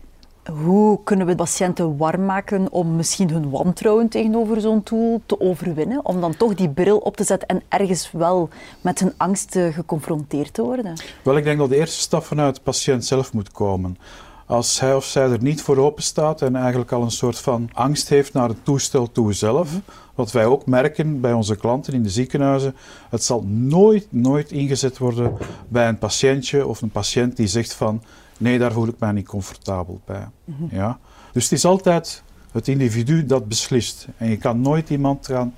Hoe 0.53 0.99
kunnen 1.03 1.27
we 1.27 1.35
patiënten 1.35 1.97
warm 1.97 2.25
maken 2.25 2.71
om 2.71 2.95
misschien 2.95 3.29
hun 3.29 3.49
wantrouwen 3.49 4.09
tegenover 4.09 4.61
zo'n 4.61 4.83
tool 4.83 5.21
te 5.25 5.39
overwinnen? 5.39 6.05
Om 6.05 6.21
dan 6.21 6.37
toch 6.37 6.53
die 6.53 6.69
bril 6.69 6.97
op 6.97 7.17
te 7.17 7.23
zetten 7.23 7.47
en 7.47 7.61
ergens 7.67 8.11
wel 8.11 8.49
met 8.81 8.99
hun 8.99 9.13
angsten 9.17 9.73
geconfronteerd 9.73 10.53
te 10.53 10.61
worden? 10.61 10.93
Wel, 11.23 11.37
ik 11.37 11.43
denk 11.43 11.57
dat 11.57 11.69
de 11.69 11.75
eerste 11.75 11.99
stap 11.99 12.23
vanuit 12.23 12.55
de 12.55 12.61
patiënt 12.61 13.05
zelf 13.05 13.33
moet 13.33 13.51
komen. 13.51 13.97
Als 14.45 14.79
hij 14.79 14.95
of 14.95 15.05
zij 15.05 15.29
er 15.29 15.41
niet 15.41 15.61
voor 15.61 15.77
open 15.77 16.03
staat 16.03 16.41
en 16.41 16.55
eigenlijk 16.55 16.91
al 16.91 17.01
een 17.01 17.11
soort 17.11 17.39
van 17.39 17.69
angst 17.73 18.09
heeft 18.09 18.33
naar 18.33 18.49
het 18.49 18.65
toestel 18.65 19.11
toe 19.11 19.33
zelf, 19.33 19.69
wat 20.15 20.31
wij 20.31 20.45
ook 20.45 20.65
merken 20.65 21.21
bij 21.21 21.33
onze 21.33 21.55
klanten 21.55 21.93
in 21.93 22.03
de 22.03 22.09
ziekenhuizen, 22.09 22.75
het 23.09 23.23
zal 23.23 23.43
nooit, 23.47 24.07
nooit 24.09 24.51
ingezet 24.51 24.97
worden 24.97 25.37
bij 25.67 25.87
een 25.87 25.97
patiëntje 25.97 26.67
of 26.67 26.81
een 26.81 26.89
patiënt 26.89 27.35
die 27.35 27.47
zegt 27.47 27.73
van 27.73 28.01
nee, 28.37 28.59
daar 28.59 28.71
voel 28.71 28.87
ik 28.87 28.99
mij 28.99 29.11
niet 29.11 29.27
comfortabel 29.27 30.01
bij. 30.05 30.27
Mhm. 30.43 30.75
ja? 30.75 30.99
Dus 31.31 31.43
het 31.43 31.51
is 31.51 31.65
altijd 31.65 32.23
het 32.51 32.67
individu 32.67 33.25
dat 33.25 33.47
beslist. 33.47 34.07
En 34.17 34.29
je 34.29 34.37
kan 34.37 34.61
nooit 34.61 34.89
iemand 34.89 35.25
gaan 35.25 35.53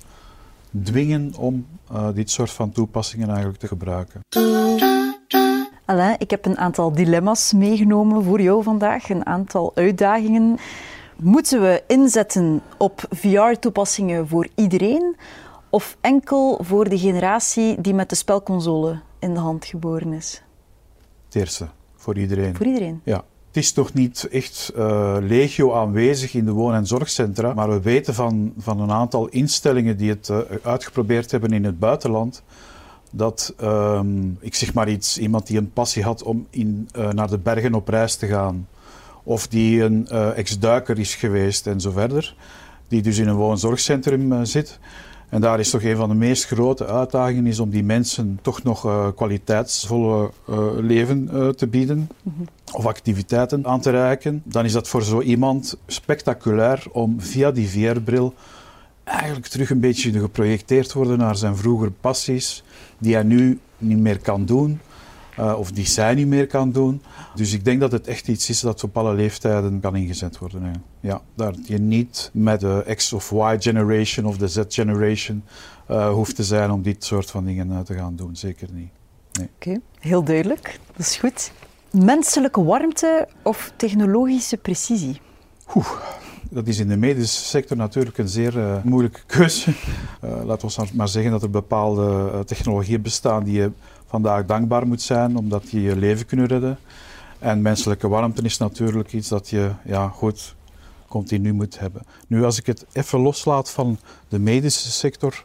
dwingen 0.82 1.34
om 1.36 1.66
uh, 1.92 2.08
dit 2.14 2.30
soort 2.30 2.50
van 2.50 2.72
toepassingen 2.72 3.28
eigenlijk 3.28 3.58
te 3.58 3.66
gebruiken. 3.66 4.20
Alain, 5.84 6.16
ik 6.18 6.30
heb 6.30 6.46
een 6.46 6.58
aantal 6.58 6.92
dilemma's 6.92 7.52
meegenomen 7.52 8.24
voor 8.24 8.40
jou 8.40 8.62
vandaag, 8.62 9.08
een 9.08 9.26
aantal 9.26 9.72
uitdagingen. 9.74 10.58
Moeten 11.16 11.60
we 11.60 11.82
inzetten 11.86 12.62
op 12.78 13.06
VR-toepassingen 13.10 14.28
voor 14.28 14.48
iedereen 14.54 15.16
of 15.70 15.96
enkel 16.00 16.58
voor 16.62 16.88
de 16.88 16.98
generatie 16.98 17.80
die 17.80 17.94
met 17.94 18.08
de 18.08 18.14
spelconsole 18.14 19.00
in 19.18 19.34
de 19.34 19.40
hand 19.40 19.64
geboren 19.64 20.12
is? 20.12 20.42
Het 21.24 21.34
eerste, 21.34 21.68
voor 22.00 22.18
iedereen. 22.18 22.56
Voor 22.56 22.66
iedereen? 22.66 23.00
Ja. 23.04 23.24
Het 23.46 23.56
is 23.56 23.72
toch 23.72 23.92
niet 23.92 24.28
echt 24.30 24.72
uh, 24.76 25.16
legio 25.20 25.74
aanwezig 25.74 26.34
in 26.34 26.44
de 26.44 26.50
woon- 26.50 26.74
en 26.74 26.86
zorgcentra, 26.86 27.54
maar 27.54 27.68
we 27.70 27.80
weten 27.80 28.14
van, 28.14 28.52
van 28.58 28.80
een 28.80 28.90
aantal 28.90 29.28
instellingen 29.28 29.96
die 29.96 30.10
het 30.10 30.28
uh, 30.28 30.38
uitgeprobeerd 30.62 31.30
hebben 31.30 31.52
in 31.52 31.64
het 31.64 31.78
buitenland, 31.78 32.42
dat, 33.10 33.54
um, 33.62 34.36
ik 34.40 34.54
zeg 34.54 34.74
maar 34.74 34.88
iets, 34.88 35.18
iemand 35.18 35.46
die 35.46 35.58
een 35.58 35.72
passie 35.72 36.02
had 36.02 36.22
om 36.22 36.46
in, 36.50 36.88
uh, 36.96 37.10
naar 37.10 37.30
de 37.30 37.38
bergen 37.38 37.74
op 37.74 37.88
reis 37.88 38.16
te 38.16 38.26
gaan, 38.26 38.68
of 39.22 39.48
die 39.48 39.82
een 39.82 40.08
ex-duiker 40.34 40.98
is 40.98 41.14
geweest 41.14 41.66
en 41.66 41.80
zo 41.80 41.90
verder, 41.90 42.34
die 42.88 43.02
dus 43.02 43.18
in 43.18 43.28
een 43.28 43.36
woon- 43.36 43.50
en 43.50 43.58
zorgcentrum 43.58 44.44
zit, 44.44 44.78
en 45.30 45.40
daar 45.40 45.58
is 45.60 45.70
toch 45.70 45.82
een 45.82 45.96
van 45.96 46.08
de 46.08 46.14
meest 46.14 46.46
grote 46.46 46.86
uitdagingen 46.86 47.46
is 47.46 47.58
om 47.58 47.70
die 47.70 47.84
mensen 47.84 48.38
toch 48.42 48.62
nog 48.62 48.86
uh, 48.86 49.08
kwaliteitsvolle 49.16 50.30
uh, 50.50 50.56
leven 50.76 51.28
uh, 51.32 51.48
te 51.48 51.66
bieden 51.66 51.96
mm 51.98 52.32
-hmm. 52.36 52.46
of 52.72 52.86
activiteiten 52.86 53.66
aan 53.66 53.80
te 53.80 53.90
reiken. 53.90 54.42
Dan 54.44 54.64
is 54.64 54.72
dat 54.72 54.88
voor 54.88 55.02
zo 55.02 55.20
iemand 55.20 55.76
spectaculair 55.86 56.84
om 56.92 57.20
via 57.20 57.50
die 57.50 57.68
VR-bril 57.68 58.34
eigenlijk 59.04 59.46
terug 59.46 59.70
een 59.70 59.80
beetje 59.80 60.20
geprojecteerd 60.20 60.92
worden 60.92 61.18
naar 61.18 61.36
zijn 61.36 61.56
vroegere 61.56 61.92
passies 62.00 62.62
die 62.98 63.14
hij 63.14 63.22
nu 63.22 63.58
niet 63.78 63.98
meer 63.98 64.18
kan 64.18 64.44
doen. 64.44 64.80
Uh, 65.40 65.58
of 65.58 65.72
die 65.72 65.86
zij 65.86 66.14
niet 66.14 66.26
meer 66.26 66.46
kan 66.46 66.72
doen. 66.72 67.02
Dus 67.34 67.52
ik 67.52 67.64
denk 67.64 67.80
dat 67.80 67.92
het 67.92 68.06
echt 68.06 68.28
iets 68.28 68.48
is 68.48 68.60
dat 68.60 68.84
op 68.84 68.96
alle 68.96 69.14
leeftijden 69.14 69.80
kan 69.80 69.96
ingezet 69.96 70.38
worden. 70.38 70.62
Hè. 70.62 70.72
Ja, 71.00 71.20
dat 71.34 71.56
je 71.64 71.78
niet 71.78 72.30
met 72.32 72.60
de 72.60 72.92
X 72.96 73.12
of 73.12 73.30
Y 73.30 73.56
generation 73.58 74.26
of 74.26 74.36
de 74.36 74.48
Z 74.48 74.60
generation 74.68 75.44
uh, 75.90 76.12
hoeft 76.12 76.36
te 76.36 76.44
zijn 76.44 76.70
om 76.70 76.82
dit 76.82 77.04
soort 77.04 77.30
van 77.30 77.44
dingen 77.44 77.68
uh, 77.68 77.78
te 77.78 77.94
gaan 77.94 78.16
doen. 78.16 78.36
Zeker 78.36 78.68
niet. 78.72 78.90
Nee. 79.32 79.48
Oké, 79.54 79.68
okay. 79.68 79.80
heel 79.98 80.24
duidelijk. 80.24 80.78
Dat 80.96 81.06
is 81.06 81.16
goed. 81.16 81.52
Menselijke 81.90 82.64
warmte 82.64 83.28
of 83.42 83.72
technologische 83.76 84.56
precisie? 84.56 85.20
Oeh. 85.74 85.90
Dat 86.50 86.66
is 86.66 86.78
in 86.78 86.88
de 86.88 86.96
medische 86.96 87.44
sector 87.44 87.76
natuurlijk 87.76 88.18
een 88.18 88.28
zeer 88.28 88.56
uh, 88.56 88.82
moeilijke 88.82 89.20
keuze. 89.26 89.70
Uh, 90.24 90.44
laten 90.44 90.68
we 90.68 90.86
maar 90.94 91.08
zeggen 91.08 91.30
dat 91.30 91.42
er 91.42 91.50
bepaalde 91.50 92.30
uh, 92.32 92.40
technologieën 92.40 93.02
bestaan 93.02 93.44
die 93.44 93.54
je 93.54 93.70
vandaag 94.10 94.46
dankbaar 94.46 94.86
moet 94.86 95.02
zijn, 95.02 95.36
omdat 95.36 95.62
die 95.70 95.80
je 95.80 95.96
leven 95.96 96.26
kunnen 96.26 96.46
redden. 96.46 96.78
En 97.38 97.62
menselijke 97.62 98.08
warmte 98.08 98.42
is 98.42 98.58
natuurlijk 98.58 99.12
iets 99.12 99.28
dat 99.28 99.48
je 99.48 99.70
ja, 99.84 100.08
goed 100.08 100.54
continu 101.08 101.52
moet 101.52 101.78
hebben. 101.78 102.02
Nu, 102.26 102.44
als 102.44 102.58
ik 102.58 102.66
het 102.66 102.86
even 102.92 103.18
loslaat 103.20 103.70
van 103.70 103.98
de 104.28 104.38
medische 104.38 104.90
sector, 104.90 105.44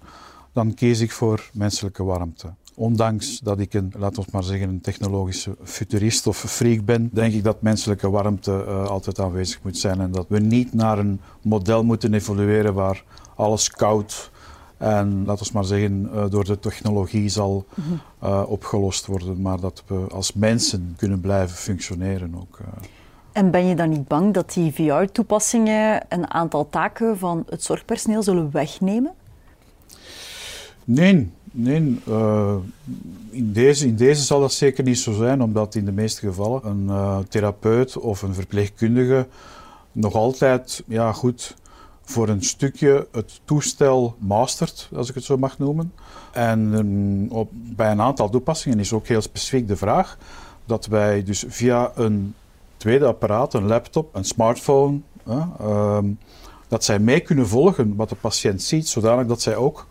dan 0.53 0.73
kies 0.73 0.99
ik 0.99 1.11
voor 1.11 1.49
menselijke 1.53 2.03
warmte. 2.03 2.53
Ondanks 2.75 3.39
dat 3.39 3.59
ik 3.59 3.73
een, 3.73 3.93
laten 3.97 4.23
we 4.23 4.29
maar 4.31 4.43
zeggen, 4.43 4.69
een 4.69 4.81
technologische 4.81 5.55
futurist 5.63 6.27
of 6.27 6.37
freak 6.37 6.85
ben, 6.85 7.09
denk 7.13 7.33
ik 7.33 7.43
dat 7.43 7.61
menselijke 7.61 8.09
warmte 8.09 8.65
uh, 8.67 8.85
altijd 8.85 9.19
aanwezig 9.19 9.63
moet 9.63 9.77
zijn 9.77 10.01
en 10.01 10.11
dat 10.11 10.25
we 10.29 10.39
niet 10.39 10.73
naar 10.73 10.99
een 10.99 11.21
model 11.41 11.83
moeten 11.83 12.13
evolueren 12.13 12.73
waar 12.73 13.03
alles 13.35 13.69
koud 13.69 14.31
en 14.85 15.25
laten 15.25 15.45
we 15.45 15.51
maar 15.53 15.63
zeggen, 15.63 16.09
uh, 16.13 16.25
door 16.29 16.45
de 16.45 16.59
technologie 16.59 17.29
zal 17.29 17.65
uh, 18.23 18.43
opgelost 18.47 19.05
worden, 19.05 19.41
maar 19.41 19.59
dat 19.59 19.83
we 19.87 20.05
als 20.11 20.33
mensen 20.33 20.93
kunnen 20.97 21.19
blijven 21.19 21.57
functioneren 21.57 22.35
ook. 22.35 22.59
Uh. 22.61 22.67
En 23.31 23.51
ben 23.51 23.65
je 23.65 23.75
dan 23.75 23.89
niet 23.89 24.07
bang 24.07 24.33
dat 24.33 24.53
die 24.53 24.73
VR-toepassingen 24.73 26.05
een 26.09 26.31
aantal 26.31 26.69
taken 26.69 27.17
van 27.17 27.43
het 27.49 27.63
zorgpersoneel 27.63 28.23
zullen 28.23 28.51
wegnemen? 28.51 29.11
Nee, 30.83 31.31
nee. 31.51 32.01
in, 33.29 33.51
deze, 33.53 33.87
in 33.87 33.95
deze 33.95 34.21
zal 34.21 34.39
dat 34.39 34.53
zeker 34.53 34.83
niet 34.83 34.99
zo 34.99 35.13
zijn, 35.13 35.41
omdat 35.41 35.75
in 35.75 35.85
de 35.85 35.91
meeste 35.91 36.19
gevallen 36.19 36.65
een 36.65 37.25
therapeut 37.27 37.97
of 37.97 38.21
een 38.21 38.33
verpleegkundige 38.33 39.27
nog 39.91 40.13
altijd 40.13 40.83
ja, 40.87 41.11
goed 41.11 41.55
voor 42.05 42.29
een 42.29 42.43
stukje 42.43 43.07
het 43.11 43.41
toestel 43.45 44.15
mastert, 44.19 44.89
als 44.95 45.09
ik 45.09 45.15
het 45.15 45.23
zo 45.23 45.37
mag 45.37 45.57
noemen. 45.57 45.93
En 46.31 46.59
um, 46.59 47.31
op, 47.31 47.49
bij 47.51 47.91
een 47.91 48.01
aantal 48.01 48.29
toepassingen 48.29 48.79
is 48.79 48.93
ook 48.93 49.07
heel 49.07 49.21
specifiek 49.21 49.67
de 49.67 49.75
vraag 49.75 50.17
dat 50.65 50.85
wij 50.85 51.23
dus 51.23 51.43
via 51.47 51.91
een 51.95 52.33
tweede 52.77 53.05
apparaat, 53.05 53.53
een 53.53 53.67
laptop, 53.67 54.15
een 54.15 54.23
smartphone, 54.23 54.99
um, 55.61 56.17
dat 56.67 56.83
zij 56.83 56.99
mee 56.99 57.19
kunnen 57.19 57.47
volgen 57.47 57.95
wat 57.95 58.09
de 58.09 58.15
patiënt 58.15 58.61
ziet, 58.61 58.87
zodanig 58.87 59.27
dat 59.27 59.41
zij 59.41 59.55
ook 59.55 59.87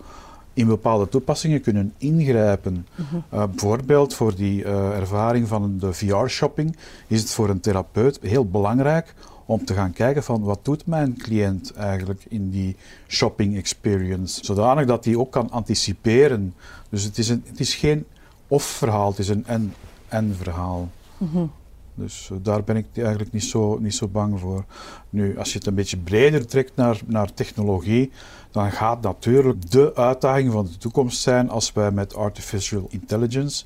in 0.53 0.67
bepaalde 0.67 1.09
toepassingen 1.09 1.61
kunnen 1.61 1.95
ingrijpen. 1.99 2.87
Mm-hmm. 2.95 3.25
Uh, 3.35 3.45
bijvoorbeeld 3.45 4.15
voor 4.15 4.35
die 4.35 4.65
uh, 4.65 4.97
ervaring 4.97 5.49
van 5.49 5.79
de 5.79 5.93
VR-shopping 5.93 6.77
is 7.07 7.21
het 7.21 7.31
voor 7.31 7.49
een 7.49 7.61
therapeut 7.61 8.19
heel 8.23 8.49
belangrijk 8.49 9.15
om 9.47 9.65
te 9.65 9.75
gaan 9.75 9.93
kijken 9.93 10.23
van 10.23 10.43
wat 10.43 10.65
doet 10.65 10.87
mijn 10.87 11.17
cliënt 11.17 11.73
eigenlijk 11.73 12.25
in 12.29 12.51
die 12.51 12.77
shopping 13.09 13.57
experience. 13.57 14.45
Zodanig 14.45 14.87
dat 14.87 15.05
hij 15.05 15.17
ook 15.17 15.33
kan 15.33 15.51
anticiperen. 15.51 16.55
Dus 16.89 17.03
het 17.03 17.19
is, 17.19 17.29
een, 17.29 17.43
het 17.47 17.61
is 17.61 17.75
geen 17.75 18.05
of-verhaal, 18.49 19.09
het 19.09 19.19
is 19.19 19.29
een 19.29 19.47
en-en 19.47 20.35
verhaal. 20.37 20.89
Mm-hmm. 21.19 21.51
Dus 21.95 22.29
uh, 22.33 22.39
daar 22.43 22.65
ben 22.65 22.77
ik 22.77 22.87
eigenlijk 22.95 23.33
niet 23.33 23.45
zo, 23.45 23.79
niet 23.79 23.95
zo 23.95 24.09
bang 24.09 24.41
voor. 24.41 24.65
Nu, 25.11 25.39
als 25.39 25.53
je 25.53 25.59
het 25.59 25.67
een 25.67 25.75
beetje 25.75 25.97
breder 25.97 26.47
trekt 26.47 26.77
naar, 26.77 27.01
naar 27.07 27.35
technologie, 27.35 28.11
dan 28.51 28.73
gaat 28.73 29.03
natuurlijk 29.03 29.71
de 29.71 29.95
uitdaging 29.95 30.53
van 30.53 30.65
de 30.65 30.77
toekomst 30.77 31.21
zijn 31.21 31.51
als 31.51 31.73
wij 31.73 31.91
met 31.91 32.15
artificial 32.15 32.87
intelligence 32.91 33.65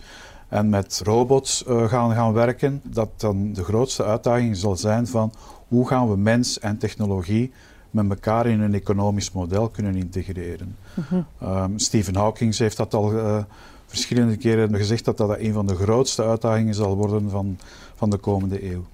en 0.48 0.68
met 0.68 1.00
robots 1.04 1.64
uh, 1.68 1.88
gaan, 1.88 2.12
gaan 2.14 2.32
werken, 2.32 2.80
dat 2.84 3.08
dan 3.16 3.52
de 3.52 3.64
grootste 3.64 4.04
uitdaging 4.04 4.56
zal 4.56 4.76
zijn 4.76 5.06
van 5.06 5.32
hoe 5.68 5.88
gaan 5.88 6.10
we 6.10 6.16
mens 6.16 6.58
en 6.58 6.78
technologie 6.78 7.52
met 7.90 8.10
elkaar 8.10 8.46
in 8.46 8.60
een 8.60 8.74
economisch 8.74 9.32
model 9.32 9.68
kunnen 9.68 9.94
integreren. 9.94 10.76
Mm-hmm. 10.94 11.26
Um, 11.42 11.78
Stephen 11.78 12.16
Hawking 12.16 12.56
heeft 12.56 12.76
dat 12.76 12.94
al 12.94 13.12
uh, 13.12 13.38
verschillende 13.86 14.36
keren 14.36 14.76
gezegd 14.76 15.04
dat 15.04 15.16
dat 15.16 15.38
een 15.38 15.52
van 15.52 15.66
de 15.66 15.74
grootste 15.74 16.24
uitdagingen 16.24 16.74
zal 16.74 16.96
worden 16.96 17.30
van, 17.30 17.58
van 17.94 18.10
de 18.10 18.16
komende 18.16 18.72
eeuw. 18.72 18.84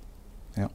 Ja. 0.53 0.71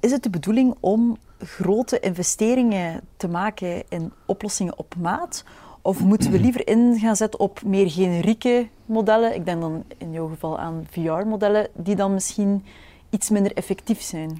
Is 0.00 0.10
het 0.10 0.22
de 0.22 0.30
bedoeling 0.30 0.74
om 0.80 1.16
grote 1.38 2.00
investeringen 2.00 3.00
te 3.16 3.28
maken 3.28 3.82
in 3.88 4.12
oplossingen 4.26 4.78
op 4.78 4.94
maat? 4.98 5.44
Of 5.82 6.00
moeten 6.00 6.30
we 6.30 6.40
liever 6.40 6.68
in 6.68 6.98
gaan 6.98 7.16
zetten 7.16 7.40
op 7.40 7.62
meer 7.64 7.90
generieke 7.90 8.68
modellen? 8.86 9.34
Ik 9.34 9.44
denk 9.44 9.60
dan 9.60 9.84
in 9.98 10.12
jouw 10.12 10.28
geval 10.28 10.58
aan 10.58 10.86
VR-modellen, 10.90 11.68
die 11.74 11.96
dan 11.96 12.14
misschien 12.14 12.64
iets 13.10 13.30
minder 13.30 13.52
effectief 13.52 14.00
zijn. 14.00 14.38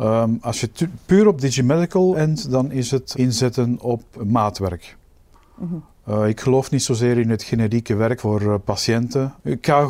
Um, 0.00 0.38
als 0.40 0.60
je 0.60 0.70
puur 1.06 1.26
op 1.26 1.40
digimedical 1.40 2.16
endt, 2.16 2.50
dan 2.50 2.70
is 2.70 2.90
het 2.90 3.14
inzetten 3.16 3.78
op 3.80 4.02
maatwerk. 4.24 4.96
Mm-hmm. 5.54 5.84
Uh, 6.08 6.28
ik 6.28 6.40
geloof 6.40 6.70
niet 6.70 6.82
zozeer 6.82 7.18
in 7.18 7.30
het 7.30 7.42
generieke 7.42 7.94
werk 7.94 8.20
voor 8.20 8.42
uh, 8.42 8.54
patiënten. 8.64 9.34
Ik 9.42 9.66
ga 9.66 9.88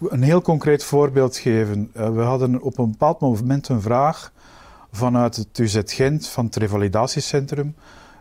een 0.00 0.22
heel 0.22 0.42
concreet 0.42 0.84
voorbeeld 0.84 1.36
geven. 1.36 1.90
Uh, 1.96 2.10
we 2.10 2.20
hadden 2.20 2.62
op 2.62 2.78
een 2.78 2.90
bepaald 2.90 3.20
moment 3.20 3.68
een 3.68 3.80
vraag 3.80 4.32
vanuit 4.92 5.36
het 5.36 5.58
UZ 5.58 5.80
Gent, 5.84 6.28
van 6.28 6.44
het 6.44 6.56
revalidatiecentrum. 6.56 7.74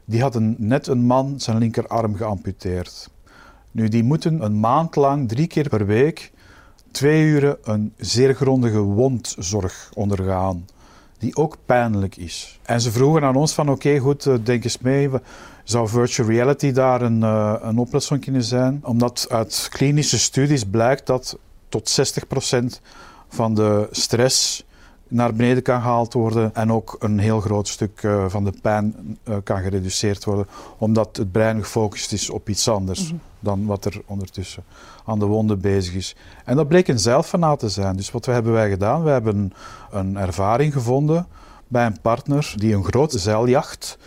Die 0.10 0.22
hadden 0.22 0.56
net 0.58 0.88
een 0.88 1.06
man 1.06 1.40
zijn 1.40 1.58
linkerarm 1.58 2.16
geamputeerd. 2.16 3.10
Nu, 3.72 3.88
die 3.88 4.04
moeten 4.04 4.44
een 4.44 4.60
maand 4.60 4.96
lang, 4.96 5.28
drie 5.28 5.48
keer 5.48 5.70
per 5.70 5.86
week, 5.86 6.32
twee 6.92 7.24
uren 7.26 7.58
een 7.64 7.94
zeer 7.98 8.34
grondige 8.36 8.80
wondzorg 8.80 9.92
ondergaan 9.94 10.66
die 11.18 11.36
ook 11.36 11.58
pijnlijk 11.66 12.16
is. 12.16 12.60
En 12.64 12.82
ze 12.82 12.92
vroegen 12.92 13.24
aan 13.24 13.36
ons 13.36 13.54
van 13.54 13.70
oké, 13.70 13.98
goed, 13.98 14.26
uh, 14.26 14.36
denk 14.44 14.64
eens 14.64 14.78
mee, 14.80 15.10
zou 15.64 15.88
virtual 15.88 16.28
reality 16.28 16.72
daar 16.72 17.02
een, 17.02 17.22
uh, 17.22 17.56
een 17.62 17.78
oplossing 17.78 18.22
kunnen 18.22 18.44
zijn? 18.44 18.80
Omdat 18.84 19.28
uit 19.30 19.68
klinische 19.72 20.20
studies 20.20 20.64
blijkt 20.66 21.06
dat 21.06 21.38
tot 21.70 21.90
60% 21.90 22.82
van 23.28 23.54
de 23.54 23.88
stress 23.92 24.64
naar 25.10 25.34
beneden 25.34 25.64
kan 25.64 25.82
gehaald 25.82 26.14
worden 26.14 26.56
en 26.56 26.72
ook 26.72 26.96
een 27.00 27.20
heel 27.20 27.40
groot 27.40 27.68
stuk 27.68 28.04
uh, 28.04 28.26
van 28.28 28.44
de 28.44 28.54
pijn 28.62 29.18
uh, 29.24 29.36
kan 29.44 29.62
gereduceerd 29.62 30.24
worden, 30.26 30.48
omdat 30.78 31.18
het 31.18 31.32
brein 31.32 31.60
gefocust 31.60 32.12
is 32.12 32.30
op 32.30 32.50
iets 32.50 32.70
anders 32.70 33.02
mm 33.04 33.08
-hmm. 33.10 33.20
dan 33.40 33.66
wat 33.66 33.86
er 33.86 34.02
ondertussen 34.06 34.64
aan 35.06 35.20
de 35.20 35.26
wonden 35.26 35.60
bezig 35.60 35.94
is. 35.94 36.16
En 36.46 36.56
dat 36.56 36.68
bleek 36.68 36.88
een 36.88 37.00
zeilfanaat 37.00 37.60
te 37.60 37.70
zijn. 37.70 37.96
Dus 37.96 38.12
wat 38.12 38.26
hebben 38.26 38.54
wij 38.54 38.70
gedaan? 38.70 39.04
We 39.04 39.10
hebben 39.10 39.54
een 39.92 40.18
ervaring 40.18 40.74
gevonden 40.74 41.28
bij 41.68 41.86
een 41.86 42.02
partner 42.02 42.54
die 42.56 42.74
een 42.74 42.84
grote 42.84 43.20
zeiljacht 43.20 43.98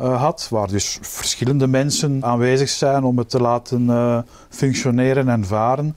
uh, 0.00 0.20
had, 0.20 0.46
waar 0.50 0.68
dus 0.68 0.98
verschillende 1.00 1.66
mensen 1.66 2.24
aanwezig 2.24 2.68
zijn 2.68 3.04
om 3.04 3.18
het 3.18 3.30
te 3.30 3.40
laten 3.40 4.24
functioneren 4.48 5.28
en 5.28 5.44
varen. 5.44 5.96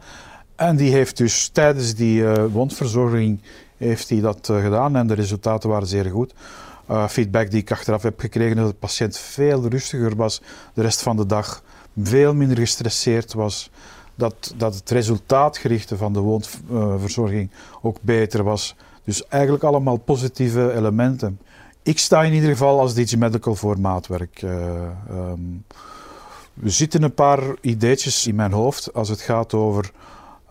En 0.56 0.76
die 0.76 0.92
heeft 0.92 1.18
dus 1.18 1.48
tijdens 1.48 1.96
die 1.96 2.28
wondverzorging 2.28 3.42
heeft 3.88 4.10
hij 4.10 4.20
dat 4.20 4.40
gedaan 4.42 4.96
en 4.96 5.08
de 5.08 5.14
resultaten 5.14 5.70
waren 5.70 5.88
zeer 5.88 6.06
goed. 6.06 6.34
feedback 7.08 7.52
die 7.52 7.62
ik 7.62 7.72
achteraf 7.72 8.04
heb 8.04 8.20
gekregen 8.20 8.56
dat 8.56 8.68
de 8.68 8.74
patiënt 8.74 9.18
veel 9.18 9.68
rustiger 9.68 10.16
was 10.16 10.42
de 10.74 10.82
rest 10.82 11.02
van 11.02 11.18
de 11.18 11.26
dag, 11.26 11.64
veel 12.04 12.34
minder 12.34 12.58
gestresseerd 12.58 13.34
was 13.34 13.70
dat, 14.16 14.54
dat 14.58 14.76
het 14.76 14.90
resultaatgerichte 14.90 15.98
van 15.98 16.14
de 16.14 16.20
woonverzorging 16.20 17.50
ook 17.82 17.98
beter 18.02 18.44
was. 18.44 18.76
Dus 19.04 19.28
eigenlijk 19.28 19.64
allemaal 19.64 19.98
positieve 19.98 20.74
elementen. 20.74 21.40
Ik 21.84 22.00
sta 22.00 22.24
in 22.24 22.34
ieder 22.34 22.50
geval 22.50 22.80
als 22.80 22.94
Digimedical 22.94 23.56
voor 23.56 23.80
maatwerk. 23.80 24.42
Uh, 24.42 24.52
er 26.64 26.72
zitten 26.72 27.04
een 27.04 27.14
paar 27.14 27.42
ideetjes 27.62 28.28
in 28.28 28.36
mijn 28.36 28.52
hoofd 28.52 28.94
als 28.94 29.10
het 29.10 29.22
gaat 29.22 29.54
over, 29.54 29.92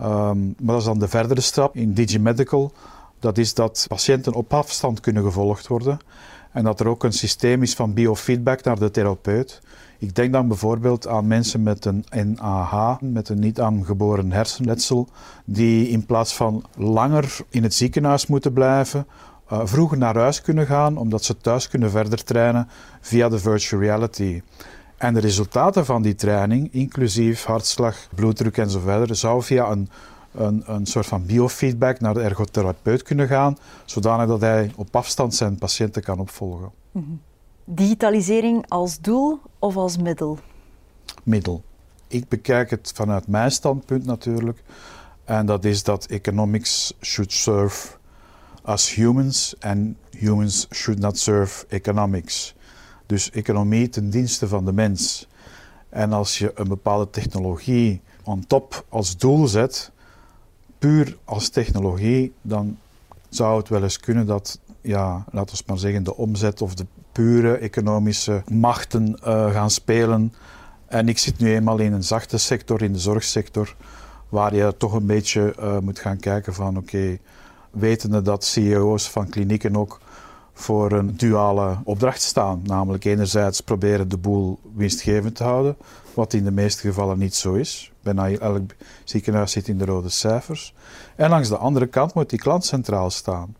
um, 0.03 0.55
maar 0.59 0.75
dat 0.75 0.79
is 0.79 0.85
dan 0.85 0.99
de 0.99 1.09
verdere 1.09 1.41
stap 1.41 1.77
in 1.77 1.93
Digimedical. 1.93 2.73
Dat 3.21 3.39
is 3.39 3.55
dat 3.55 3.85
patiënten 3.89 4.33
op 4.33 4.55
afstand 4.55 5.01
kunnen 5.01 5.23
gevolgd 5.23 5.67
worden 5.67 5.99
en 6.53 6.65
dat 6.65 6.81
er 6.81 6.89
ook 6.89 7.05
een 7.05 7.13
systeem 7.13 7.63
is 7.63 7.75
van 7.75 7.95
biofeedback 7.95 8.63
naar 8.63 8.79
de 8.79 8.91
therapeut. 8.91 9.61
Ik 9.99 10.15
denk 10.15 10.33
dan 10.33 10.49
bijvoorbeeld 10.49 11.07
aan 11.07 11.27
mensen 11.27 11.63
met 11.63 11.85
een 11.85 12.05
NAH, 12.11 13.01
met 13.01 13.29
een 13.29 13.39
niet 13.39 13.61
aangeboren 13.61 14.33
hersenletsel, 14.33 15.09
die 15.45 15.89
in 15.89 16.07
plaats 16.07 16.35
van 16.35 16.65
langer 16.77 17.37
in 17.49 17.63
het 17.63 17.75
ziekenhuis 17.75 18.27
moeten 18.27 18.53
blijven, 18.53 19.07
uh, 19.53 19.61
vroeger 19.65 19.99
naar 19.99 20.17
huis 20.17 20.41
kunnen 20.41 20.67
gaan, 20.67 20.97
omdat 20.97 21.25
ze 21.25 21.37
thuis 21.37 21.69
kunnen 21.69 21.91
verder 21.91 22.25
trainen 22.25 22.69
via 23.01 23.29
de 23.29 23.39
virtual 23.39 23.81
reality. 23.81 24.43
En 24.97 25.15
de 25.15 25.21
resultaten 25.21 25.85
van 25.85 26.03
die 26.03 26.15
training, 26.15 26.69
inclusief 26.73 27.45
hartslag, 27.45 27.97
bloeddruk 28.15 28.57
enzovoort, 28.57 29.19
zou 29.19 29.43
via 29.43 29.71
een, 29.71 29.89
een, 30.35 30.63
een 30.67 30.87
soort 30.87 31.07
van 31.07 31.27
biofeedback 31.27 32.01
naar 32.01 32.15
de 32.15 32.21
ergotherapeut 32.21 33.03
kunnen 33.03 33.29
gaan, 33.29 33.59
zodanig 33.85 34.27
dat 34.27 34.41
hij 34.41 34.73
op 34.77 34.97
afstand 34.97 35.35
zijn 35.35 35.59
patiënten 35.59 36.03
kan 36.03 36.19
opvolgen. 36.19 36.71
Mm 36.93 37.21
Digitalisering 37.73 38.65
als 38.69 39.01
doel 39.01 39.41
of 39.59 39.77
als 39.77 39.97
middel? 39.97 40.39
Middel. 41.23 41.63
Ik 42.09 42.29
bekijk 42.29 42.71
het 42.71 42.93
vanuit 42.95 43.27
mijn 43.27 43.51
standpunt 43.51 44.05
natuurlijk. 44.05 44.63
En 45.25 45.47
dat 45.47 45.65
is 45.65 45.83
dat 45.83 46.07
economics 46.07 46.95
should 47.01 47.33
serve 47.33 47.89
as 48.63 48.95
humans 48.95 49.55
and 49.61 49.97
humans 50.11 50.67
should 50.71 51.01
not 51.01 51.19
serve 51.19 51.67
economics. 51.69 52.55
Dus 53.07 53.31
economie 53.31 53.89
ten 53.89 54.11
dienste 54.11 54.49
van 54.49 54.65
de 54.65 54.73
mens. 54.73 55.29
En 55.89 56.13
als 56.13 56.39
je 56.39 56.53
een 56.55 56.69
bepaalde 56.69 57.11
technologie 57.11 58.01
on 58.25 58.47
top 58.47 58.85
als 58.89 59.17
doel 59.17 59.47
zet, 59.47 59.93
puur 60.81 61.17
als 61.25 61.49
technologie, 61.49 62.33
dan 62.43 62.79
zou 63.29 63.59
het 63.59 63.69
wel 63.69 63.83
eens 63.83 64.01
kunnen 64.01 64.27
dat, 64.27 64.61
ja, 64.81 65.25
laten 65.31 65.57
we 65.57 65.63
maar 65.67 65.79
zeggen, 65.79 66.03
de 66.03 66.17
omzet 66.17 66.63
of 66.63 66.75
de 66.75 66.87
pure 67.13 67.57
economische 67.57 68.43
machten 68.51 69.09
uh, 69.09 69.51
gaan 69.53 69.71
spelen. 69.71 70.35
En 70.87 71.09
ik 71.09 71.19
zit 71.19 71.39
nu 71.39 71.55
eenmaal 71.55 71.79
in 71.79 71.93
een 71.93 72.05
zachte 72.05 72.39
sector, 72.39 72.83
in 72.83 72.93
de 72.93 72.99
zorgsector, 72.99 73.77
waar 74.29 74.55
je 74.55 74.75
toch 74.77 74.93
een 74.93 75.07
beetje 75.07 75.55
uh, 75.59 75.79
moet 75.79 75.99
gaan 75.99 76.19
kijken 76.19 76.55
van 76.55 76.77
oké, 76.77 77.19
wetende 77.71 78.23
dat 78.23 78.45
CEO's 78.45 79.11
van 79.11 79.29
klinieken 79.29 79.77
ook 79.77 80.01
voor 80.61 80.93
een 80.93 81.17
duale 81.17 81.77
opdracht 81.85 82.23
staan. 82.23 82.61
Namelijk 82.65 83.05
enerzijds 83.05 83.61
proberen 83.61 84.09
de 84.09 84.17
boel 84.17 84.59
winstgevend 84.75 85.37
te 85.37 85.45
houden, 85.45 85.77
wat 86.15 86.33
in 86.33 86.45
de 86.45 86.51
meeste 86.51 86.81
gevallen 86.81 87.19
niet 87.19 87.35
zo 87.35 87.55
is. 87.55 87.93
Bijna 88.03 88.31
elk 88.31 88.71
ziekenhuis 89.05 89.53
zit 89.53 89.69
in 89.69 89.79
de 89.79 89.85
rode 89.85 90.09
cijfers. 90.09 90.75
En 91.17 91.31
langs 91.31 91.49
de 91.49 91.57
andere 91.57 91.87
kant 91.87 92.15
moet 92.15 92.31
die 92.31 92.39
klant 92.39 92.65
centraal 92.65 93.11
staan. 93.11 93.55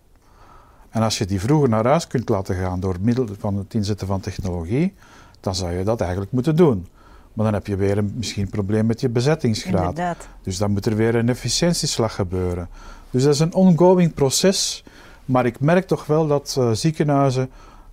En 0.91 1.03
als 1.03 1.19
je 1.19 1.25
die 1.25 1.41
vroeger 1.41 1.69
naar 1.69 1.87
huis 1.87 2.07
kunt 2.07 2.29
laten 2.29 2.55
gaan 2.55 2.81
door 2.81 2.97
middel 3.01 3.27
van 3.39 3.57
het 3.57 3.75
inzetten 3.75 4.07
van 4.07 4.21
technologie, 4.21 4.95
dan 5.41 5.55
zou 5.55 5.73
je 5.73 5.85
dat 5.85 6.01
eigenlijk 6.01 6.33
moeten 6.33 6.57
doen. 6.57 6.87
Maar 7.33 7.45
dan 7.45 7.55
heb 7.55 7.67
je 7.67 7.77
weer 7.77 7.99
een, 7.99 8.13
misschien 8.17 8.43
een 8.43 8.51
probleem 8.51 8.87
met 8.87 9.01
je 9.01 9.09
bezettingsgraad. 9.09 9.89
Inderdaad. 9.89 10.29
Dus 10.43 10.59
dan 10.59 10.71
moet 10.71 10.87
er 10.87 10.97
weer 10.97 11.15
een 11.15 11.29
efficiëntieslag 11.29 12.15
gebeuren. 12.15 12.69
Dus 13.11 13.23
dat 13.23 13.35
is 13.35 13.41
een 13.41 13.55
ongoing 13.55 14.15
proces. 14.15 14.85
Maar 15.31 15.47
ik 15.47 15.61
merk 15.61 15.87
toch 15.87 16.07
wel 16.07 16.27
dat 16.27 16.57
uh, 16.59 16.71
ziekenhuizen 16.73 17.51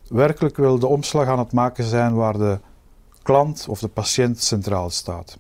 werkelijk 0.08 0.58
wel 0.58 0.80
de 0.80 0.88
omslag 0.88 1.28
aan 1.28 1.40
het 1.40 1.52
maken 1.52 1.84
zijn 1.84 2.16
waar 2.16 2.38
de 2.38 2.60
klant 3.24 3.66
of 3.70 3.80
de 3.80 3.88
patiënt 3.88 4.44
centraal 4.44 4.90
staat. 4.90 5.38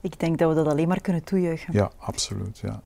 Ik 0.00 0.20
denk 0.20 0.38
dat 0.38 0.48
we 0.48 0.54
dat 0.54 0.66
alleen 0.66 0.88
maar 0.88 1.00
kunnen 1.00 1.24
toejuichen. 1.24 1.72
Ja, 1.72 1.90
absoluut. 1.96 2.62
Ja. 2.62 2.82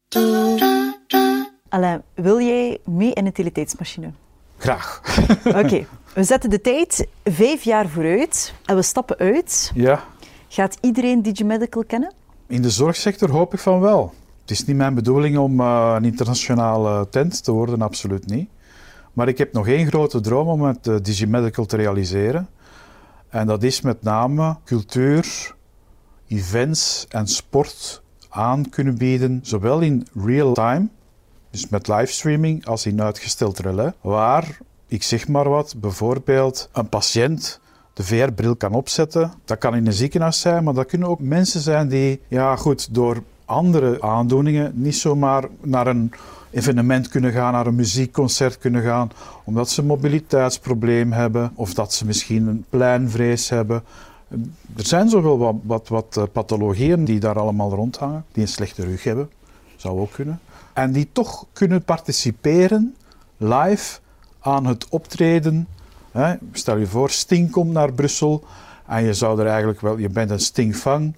Alain, 1.69 2.03
wil 2.15 2.41
jij 2.41 2.79
mee 2.85 3.13
in 3.13 3.23
een 3.23 3.27
utiliteitsmachine? 3.27 4.13
Graag. 4.59 5.03
Oké, 5.65 5.87
we 6.15 6.25
zetten 6.25 6.51
de 6.51 6.61
tijd 6.61 7.07
vijf 7.25 7.63
jaar 7.63 7.89
vooruit 7.89 8.55
en 8.65 8.77
we 8.77 8.83
stappen 8.83 9.17
uit. 9.17 9.73
Ja. 9.75 10.05
Gaat 10.49 10.77
iedereen 10.81 11.23
Digimedical 11.23 11.85
kennen? 11.85 12.13
In 12.47 12.63
de 12.63 12.71
zorgsector 12.71 13.31
hoop 13.31 13.53
ik 13.55 13.61
van 13.61 13.81
wel. 13.81 14.15
Het 14.51 14.59
is 14.59 14.65
niet 14.65 14.77
mijn 14.77 14.95
bedoeling 14.95 15.39
om 15.39 15.61
uh, 15.61 15.93
een 15.97 16.05
internationale 16.05 17.09
tent 17.09 17.45
te 17.45 17.53
worden, 17.53 17.83
absoluut 17.83 18.27
niet. 18.27 18.49
Maar 19.13 19.29
ik 19.29 19.39
heb 19.39 19.53
nog 19.53 19.69
één 19.69 19.87
grote 19.87 20.21
droom 20.21 20.49
om 20.49 20.63
het 20.63 20.87
uh, 20.87 20.97
Digimedical 21.03 21.67
te 21.67 21.77
realiseren. 21.77 22.49
En 23.29 23.47
dat 23.47 23.63
is 23.63 23.81
met 23.81 24.03
name 24.03 24.57
cultuur, 24.65 25.55
events 26.29 27.07
en 27.09 27.27
sport 27.27 28.03
aan 28.29 28.69
kunnen 28.69 28.99
bieden, 28.99 29.41
zowel 29.43 29.81
in 29.81 30.07
real 30.15 30.53
time 30.53 30.89
dus 31.51 31.69
met 31.69 31.89
livestreaming 31.89 32.67
als 32.67 32.87
in 32.87 33.03
uitgesteld 33.03 33.59
relais, 33.59 33.93
waar, 34.01 34.59
ik 34.87 35.03
zeg 35.03 35.29
maar 35.29 35.49
wat, 35.49 35.75
bijvoorbeeld 35.77 36.69
een 36.73 36.89
patiënt 36.89 37.61
de 37.93 38.03
VR-bril 38.05 38.57
kan 38.57 38.73
opzetten. 38.73 39.33
Dat 39.45 39.59
kan 39.59 39.75
in 39.75 39.87
een 39.87 39.93
ziekenhuis 39.93 40.41
zijn, 40.41 40.65
maar 40.65 40.75
dat 40.75 40.87
kunnen 40.87 41.09
ook 41.09 41.21
mensen 41.21 41.61
zijn 41.61 41.89
die, 41.89 42.21
ja 42.29 42.57
goed, 42.57 42.95
door 42.95 43.23
andere 43.51 44.03
aandoeningen 44.03 44.73
niet 44.75 44.97
zomaar 44.97 45.45
naar 45.63 45.87
een 45.87 46.13
evenement 46.51 47.09
kunnen 47.09 47.33
gaan, 47.33 47.53
naar 47.53 47.67
een 47.67 47.75
muziekconcert 47.75 48.59
kunnen 48.59 48.83
gaan, 48.83 49.11
omdat 49.45 49.71
ze 49.71 49.81
een 49.81 49.87
mobiliteitsprobleem 49.87 51.13
hebben 51.13 51.53
of 51.55 51.75
dat 51.75 51.93
ze 51.93 52.07
misschien 52.07 52.47
een 52.47 52.65
pleinvrees 52.69 53.49
hebben. 53.49 53.83
Er 54.77 54.87
zijn 54.87 55.09
zoveel 55.09 55.39
wat, 55.39 55.55
wat, 55.63 55.89
wat 55.89 56.17
eh, 56.17 56.23
pathologieën 56.33 57.05
die 57.05 57.21
daar 57.21 57.39
allemaal 57.39 57.71
rondhangen, 57.71 58.25
die 58.33 58.43
een 58.43 58.49
slechte 58.49 58.85
rug 58.85 59.05
hebben. 59.05 59.31
Zou 59.77 60.01
ook 60.01 60.13
kunnen 60.13 60.41
en 60.73 60.93
die 60.93 61.09
toch 61.13 61.47
kunnen 61.53 61.83
participeren 61.83 62.97
live 63.37 63.99
aan 64.41 64.67
het 64.67 64.89
optreden. 64.89 65.69
Stel 66.53 66.77
je 66.77 66.87
voor, 66.87 67.11
Sting 67.11 67.51
komt 67.51 67.73
naar 67.73 67.93
Brussel 67.93 68.45
en 68.87 69.05
je 69.05 69.15
zou 69.15 69.41
er 69.41 69.47
eigenlijk 69.47 69.81
wel, 69.81 69.99
je 69.99 70.09
bent 70.09 70.31
een 70.31 70.41
Stingfang, 70.41 71.17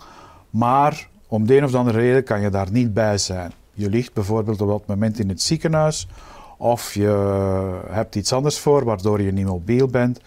maar 0.51 1.09
om 1.33 1.47
de 1.47 1.57
een 1.57 1.65
of 1.65 1.75
andere 1.75 1.99
reden 1.99 2.25
kan 2.25 2.41
je 2.41 2.51
daar 2.51 2.71
niet 2.71 2.95
bij 2.95 3.19
zijn. 3.19 3.53
Je 3.75 3.89
ligt 3.89 4.13
bijvoorbeeld 4.13 4.61
op 4.61 4.69
dat 4.69 4.87
moment 4.87 5.19
in 5.19 5.29
het 5.29 5.43
ziekenhuis 5.43 6.09
of 6.57 6.95
je 6.95 7.83
hebt 7.91 8.15
iets 8.15 8.33
anders 8.33 8.59
voor 8.59 8.85
waardoor 8.85 9.23
je 9.23 9.33
niet 9.33 9.47
mobiel 9.47 9.87
bent. 9.87 10.21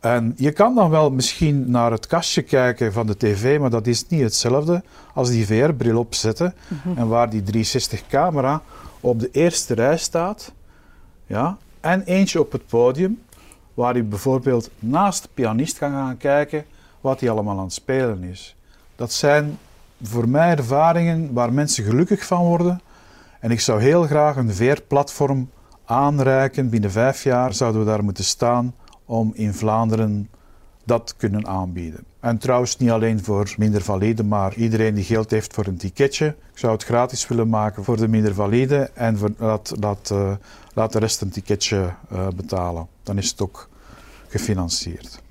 En 0.00 0.34
je 0.36 0.52
kan 0.52 0.74
dan 0.74 0.90
wel 0.90 1.10
misschien 1.10 1.70
naar 1.70 1.90
het 1.90 2.06
kastje 2.06 2.42
kijken 2.42 2.92
van 2.92 3.06
de 3.06 3.16
tv, 3.16 3.58
maar 3.58 3.70
dat 3.70 3.86
is 3.86 4.06
niet 4.08 4.20
hetzelfde 4.20 4.82
als 5.14 5.30
die 5.30 5.46
VR-bril 5.46 5.98
opzetten 5.98 6.54
mhm. 6.68 6.98
en 6.98 7.08
waar 7.08 7.30
die 7.30 7.42
360-camera 7.42 8.62
op 9.00 9.20
de 9.20 9.28
eerste 9.32 9.74
rij 9.74 9.98
staat. 9.98 10.52
Ja, 11.26 11.56
en 11.80 12.02
eentje 12.02 12.40
op 12.40 12.52
het 12.52 12.66
podium, 12.66 13.22
waar 13.74 13.96
je 13.96 14.02
bijvoorbeeld 14.02 14.70
naast 14.78 15.22
de 15.22 15.28
pianist 15.34 15.78
kan 15.78 15.90
gaan 15.90 16.16
kijken 16.16 16.64
wat 17.00 17.20
hij 17.20 17.30
allemaal 17.30 17.58
aan 17.58 17.64
het 17.64 17.72
spelen 17.72 18.22
is. 18.22 18.56
Dat 18.96 19.12
zijn 19.12 19.58
voor 20.02 20.28
mij 20.28 20.50
ervaringen 20.50 21.32
waar 21.32 21.52
mensen 21.52 21.84
gelukkig 21.84 22.26
van 22.26 22.44
worden. 22.44 22.80
En 23.40 23.50
ik 23.50 23.60
zou 23.60 23.80
heel 23.80 24.02
graag 24.02 24.36
een 24.36 24.54
VR-platform 24.54 25.50
aanreiken. 25.84 26.68
Binnen 26.70 26.90
vijf 26.90 27.22
jaar 27.22 27.54
zouden 27.54 27.80
we 27.80 27.86
daar 27.86 28.04
moeten 28.04 28.24
staan 28.24 28.74
om 29.04 29.30
in 29.34 29.54
Vlaanderen 29.54 30.28
dat 30.84 31.14
kunnen 31.16 31.46
aanbieden. 31.46 32.04
En 32.20 32.38
trouwens 32.38 32.76
niet 32.76 32.90
alleen 32.90 33.24
voor 33.24 33.54
minder 33.56 33.82
valide, 33.82 34.24
maar 34.24 34.54
iedereen 34.54 34.94
die 34.94 35.04
geld 35.04 35.30
heeft 35.30 35.54
voor 35.54 35.66
een 35.66 35.76
ticketje. 35.76 36.26
Ik 36.26 36.58
zou 36.58 36.72
het 36.72 36.84
gratis 36.84 37.28
willen 37.28 37.48
maken 37.48 37.84
voor 37.84 37.96
de 37.96 38.08
minder 38.08 38.34
valide 38.34 38.90
en 38.94 39.18
voor, 39.18 39.30
laat, 39.38 39.72
laat, 39.80 40.10
uh, 40.12 40.32
laat 40.74 40.92
de 40.92 40.98
rest 40.98 41.20
een 41.20 41.30
ticketje 41.30 41.94
uh, 42.12 42.28
betalen. 42.36 42.86
Dan 43.02 43.18
is 43.18 43.30
het 43.30 43.40
ook 43.40 43.68
gefinancierd. 44.28 45.22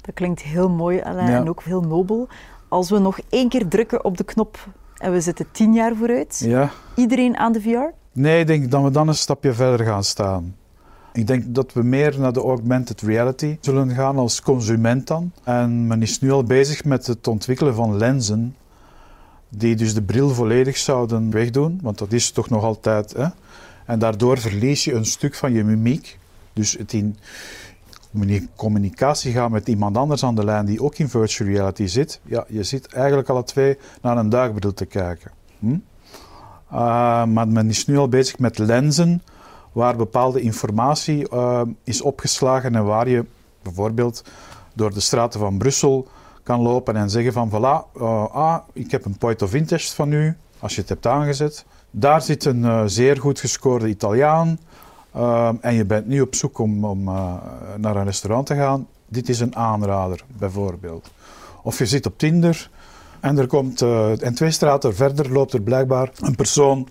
Dat 0.00 0.14
klinkt 0.14 0.42
heel 0.42 0.68
mooi 0.68 1.00
Alain, 1.00 1.28
en 1.28 1.48
ook 1.48 1.62
heel 1.62 1.80
nobel. 1.80 2.28
Als 2.70 2.90
we 2.90 2.98
nog 2.98 3.18
één 3.28 3.48
keer 3.48 3.68
drukken 3.68 4.04
op 4.04 4.16
de 4.16 4.24
knop 4.24 4.68
en 4.96 5.12
we 5.12 5.20
zitten 5.20 5.46
tien 5.52 5.74
jaar 5.74 5.96
vooruit, 5.96 6.42
ja. 6.44 6.70
iedereen 6.94 7.36
aan 7.36 7.52
de 7.52 7.60
VR? 7.60 7.94
Nee, 8.12 8.40
ik 8.40 8.46
denk 8.46 8.70
dat 8.70 8.82
we 8.82 8.90
dan 8.90 9.08
een 9.08 9.14
stapje 9.14 9.52
verder 9.52 9.86
gaan 9.86 10.04
staan. 10.04 10.56
Ik 11.12 11.26
denk 11.26 11.54
dat 11.54 11.72
we 11.72 11.82
meer 11.82 12.20
naar 12.20 12.32
de 12.32 12.40
augmented 12.40 13.00
reality 13.00 13.58
zullen 13.60 13.90
gaan 13.90 14.16
als 14.16 14.42
consument 14.42 15.06
dan. 15.06 15.32
En 15.44 15.86
men 15.86 16.02
is 16.02 16.20
nu 16.20 16.30
al 16.30 16.44
bezig 16.44 16.84
met 16.84 17.06
het 17.06 17.28
ontwikkelen 17.28 17.74
van 17.74 17.96
lenzen 17.96 18.56
die 19.48 19.76
dus 19.76 19.94
de 19.94 20.02
bril 20.02 20.28
volledig 20.28 20.76
zouden 20.76 21.30
wegdoen, 21.30 21.78
want 21.82 21.98
dat 21.98 22.12
is 22.12 22.30
toch 22.30 22.48
nog 22.48 22.64
altijd. 22.64 23.12
Hè? 23.12 23.26
En 23.86 23.98
daardoor 23.98 24.38
verlies 24.38 24.84
je 24.84 24.92
een 24.92 25.04
stuk 25.04 25.34
van 25.34 25.52
je 25.52 25.64
mimiek. 25.64 26.18
Dus 26.52 26.72
het 26.72 26.92
in 26.92 27.16
communicatie 28.56 29.32
gaan 29.32 29.50
met 29.50 29.68
iemand 29.68 29.96
anders 29.96 30.24
aan 30.24 30.34
de 30.34 30.44
lijn 30.44 30.66
die 30.66 30.82
ook 30.82 30.98
in 30.98 31.08
virtual 31.08 31.48
reality 31.48 31.86
zit. 31.86 32.20
Ja, 32.22 32.44
je 32.48 32.62
zit 32.62 32.92
eigenlijk 32.92 33.28
alle 33.28 33.44
twee 33.44 33.78
naar 34.02 34.16
een 34.16 34.28
duikbril 34.28 34.74
te 34.74 34.86
kijken. 34.86 35.30
Hm? 35.58 35.66
Uh, 36.72 37.24
maar 37.24 37.48
men 37.48 37.68
is 37.68 37.86
nu 37.86 37.98
al 37.98 38.08
bezig 38.08 38.38
met 38.38 38.58
lenzen 38.58 39.22
waar 39.72 39.96
bepaalde 39.96 40.40
informatie 40.40 41.32
uh, 41.32 41.62
is 41.84 42.00
opgeslagen 42.02 42.74
en 42.74 42.84
waar 42.84 43.08
je 43.08 43.24
bijvoorbeeld 43.62 44.24
door 44.74 44.94
de 44.94 45.00
straten 45.00 45.40
van 45.40 45.58
Brussel 45.58 46.08
kan 46.42 46.60
lopen 46.60 46.96
en 46.96 47.10
zeggen 47.10 47.32
van 47.32 47.48
voilà, 47.48 48.00
uh, 48.00 48.34
ah, 48.34 48.58
ik 48.72 48.90
heb 48.90 49.04
een 49.04 49.18
point 49.18 49.42
of 49.42 49.54
interest 49.54 49.92
van 49.92 50.12
u, 50.12 50.36
als 50.58 50.74
je 50.74 50.80
het 50.80 50.88
hebt 50.88 51.06
aangezet. 51.06 51.64
Daar 51.90 52.22
zit 52.22 52.44
een 52.44 52.90
zeer 52.90 53.16
goed 53.16 53.40
gescoorde 53.40 53.88
Italiaan 53.88 54.58
en 55.60 55.74
je 55.74 55.84
bent 55.84 56.06
nu 56.06 56.20
op 56.20 56.34
zoek 56.34 56.58
om, 56.58 56.84
om 56.84 57.04
naar 57.76 57.96
een 57.96 58.04
restaurant 58.04 58.46
te 58.46 58.54
gaan. 58.54 58.86
Dit 59.08 59.28
is 59.28 59.40
een 59.40 59.56
aanrader, 59.56 60.24
bijvoorbeeld. 60.38 61.10
Of 61.62 61.78
je 61.78 61.86
zit 61.86 62.06
op 62.06 62.18
Tinder 62.18 62.70
en 63.20 63.38
er 63.38 63.46
komt, 63.46 63.82
en 64.22 64.34
twee 64.34 64.50
straten 64.50 64.94
verder 64.94 65.32
loopt 65.32 65.52
er 65.52 65.62
blijkbaar 65.62 66.10
een 66.20 66.34
persoon 66.34 66.88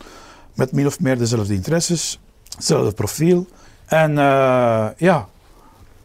met 0.55 0.71
min 0.71 0.85
of 0.85 0.99
meer 0.99 1.17
dezelfde 1.17 1.53
interesses 1.53 2.19
hetzelfde 2.55 2.91
profiel. 2.91 3.45
En 3.85 4.11
uh, 4.11 4.87
ja, 4.97 5.27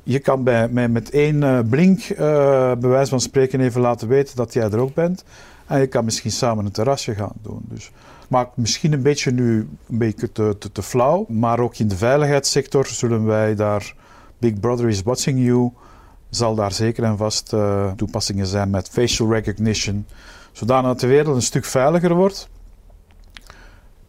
je 0.02 0.18
kan 0.18 0.42
bij, 0.42 0.68
met 0.68 1.10
één 1.10 1.68
blink, 1.68 2.16
bij 2.16 2.76
wijze 2.78 3.10
van 3.10 3.20
spreken, 3.20 3.60
even 3.60 3.80
laten 3.80 4.08
weten 4.08 4.36
dat 4.36 4.52
jij 4.52 4.70
er 4.70 4.78
ook 4.78 4.94
bent. 4.94 5.24
En 5.66 5.80
je 5.80 5.86
kan 5.86 6.04
misschien 6.04 6.30
samen 6.30 6.64
een 6.64 6.70
terrasje 6.70 7.14
gaan 7.14 7.32
doen. 7.42 7.60
Dus 7.62 7.90
maakt 8.28 8.56
misschien 8.56 8.92
een 8.92 9.02
beetje 9.02 9.30
nu 9.30 9.68
een 9.88 9.98
beetje 9.98 10.32
te, 10.32 10.56
te, 10.72 10.82
flauw. 10.82 11.26
Maar 11.28 11.60
ook 11.60 11.76
in 11.76 11.88
de 11.88 11.96
veiligheidssector 11.96 12.86
zullen 12.86 13.24
wij 13.24 13.54
daar. 13.54 13.94
Big 14.38 14.60
Brother 14.60 14.88
is 14.88 15.02
watching 15.02 15.44
you. 15.44 15.70
Zal 16.30 16.54
daar 16.54 16.72
zeker 16.72 17.04
en 17.04 17.16
vast 17.16 17.52
uh, 17.52 17.92
toepassingen 17.92 18.46
zijn 18.46 18.70
met 18.70 18.88
facial 18.88 19.32
recognition. 19.32 20.06
Zodanig 20.52 20.96
de 20.96 21.06
wereld 21.06 21.36
een 21.36 21.42
stuk 21.42 21.64
veiliger 21.64 22.14
wordt. 22.14 22.48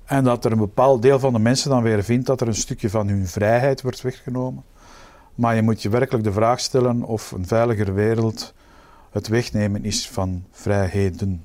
En 0.06 0.24
dat 0.24 0.46
er 0.46 0.52
een 0.52 0.58
bepaald 0.58 1.02
deel 1.02 1.20
van 1.20 1.34
de 1.34 1.40
mensen 1.40 1.70
dan 1.70 1.84
weer 1.84 2.04
vindt 2.04 2.26
dat 2.26 2.42
er 2.42 2.48
een 2.48 2.56
stukje 2.56 2.90
van 2.90 3.08
hun 3.08 3.28
vrijheid 3.28 3.82
wordt 3.82 4.02
weggenomen. 4.02 4.64
Maar 5.36 5.56
je 5.56 5.62
moet 5.62 5.82
je 5.82 5.90
werkelijk 5.90 6.24
de 6.24 6.32
vraag 6.32 6.60
stellen 6.60 7.04
of 7.04 7.32
een 7.32 7.48
veiliger 7.48 7.94
wereld 7.94 8.54
het 9.16 9.28
wegnemen 9.28 9.84
is 9.84 10.10
van 10.10 10.44
vrijheden. 10.52 11.44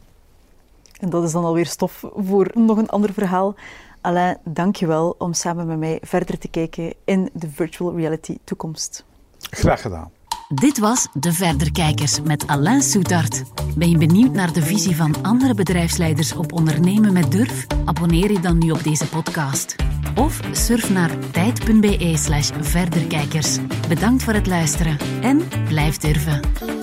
En 1.01 1.11
dat 1.11 1.25
is 1.25 1.33
dan 1.33 1.45
alweer 1.45 1.67
stof 1.67 2.05
voor 2.17 2.51
nog 2.55 2.77
een 2.77 2.89
ander 2.89 3.13
verhaal. 3.13 3.55
Alain, 4.01 4.39
dank 4.45 4.77
je 4.77 4.87
wel 4.87 5.15
om 5.19 5.33
samen 5.33 5.67
met 5.67 5.79
mij 5.79 5.99
verder 6.03 6.39
te 6.39 6.49
kijken 6.49 6.95
in 7.05 7.31
de 7.33 7.51
virtual 7.51 7.97
reality 7.97 8.39
toekomst. 8.45 9.05
Graag 9.39 9.81
gedaan. 9.81 10.11
Dit 10.55 10.79
was 10.79 11.09
De 11.13 11.33
Verderkijkers 11.33 12.21
met 12.21 12.47
Alain 12.47 12.83
Soetart. 12.83 13.43
Ben 13.77 13.91
je 13.91 13.99
benieuwd 13.99 14.33
naar 14.33 14.53
de 14.53 14.63
visie 14.63 14.97
van 14.97 15.23
andere 15.23 15.55
bedrijfsleiders 15.55 16.35
op 16.35 16.53
ondernemen 16.53 17.13
met 17.13 17.31
durf? 17.33 17.67
Abonneer 17.85 18.33
je 18.33 18.41
dan 18.41 18.59
nu 18.59 18.71
op 18.71 18.83
deze 18.83 19.09
podcast. 19.09 19.77
Of 20.17 20.41
surf 20.53 20.91
naar 20.91 21.19
tijd.be 21.31 22.13
slash 22.17 22.51
verderkijkers. 22.61 23.59
Bedankt 23.89 24.23
voor 24.23 24.33
het 24.33 24.47
luisteren 24.47 24.99
en 25.23 25.43
blijf 25.69 25.97
durven. 25.97 26.80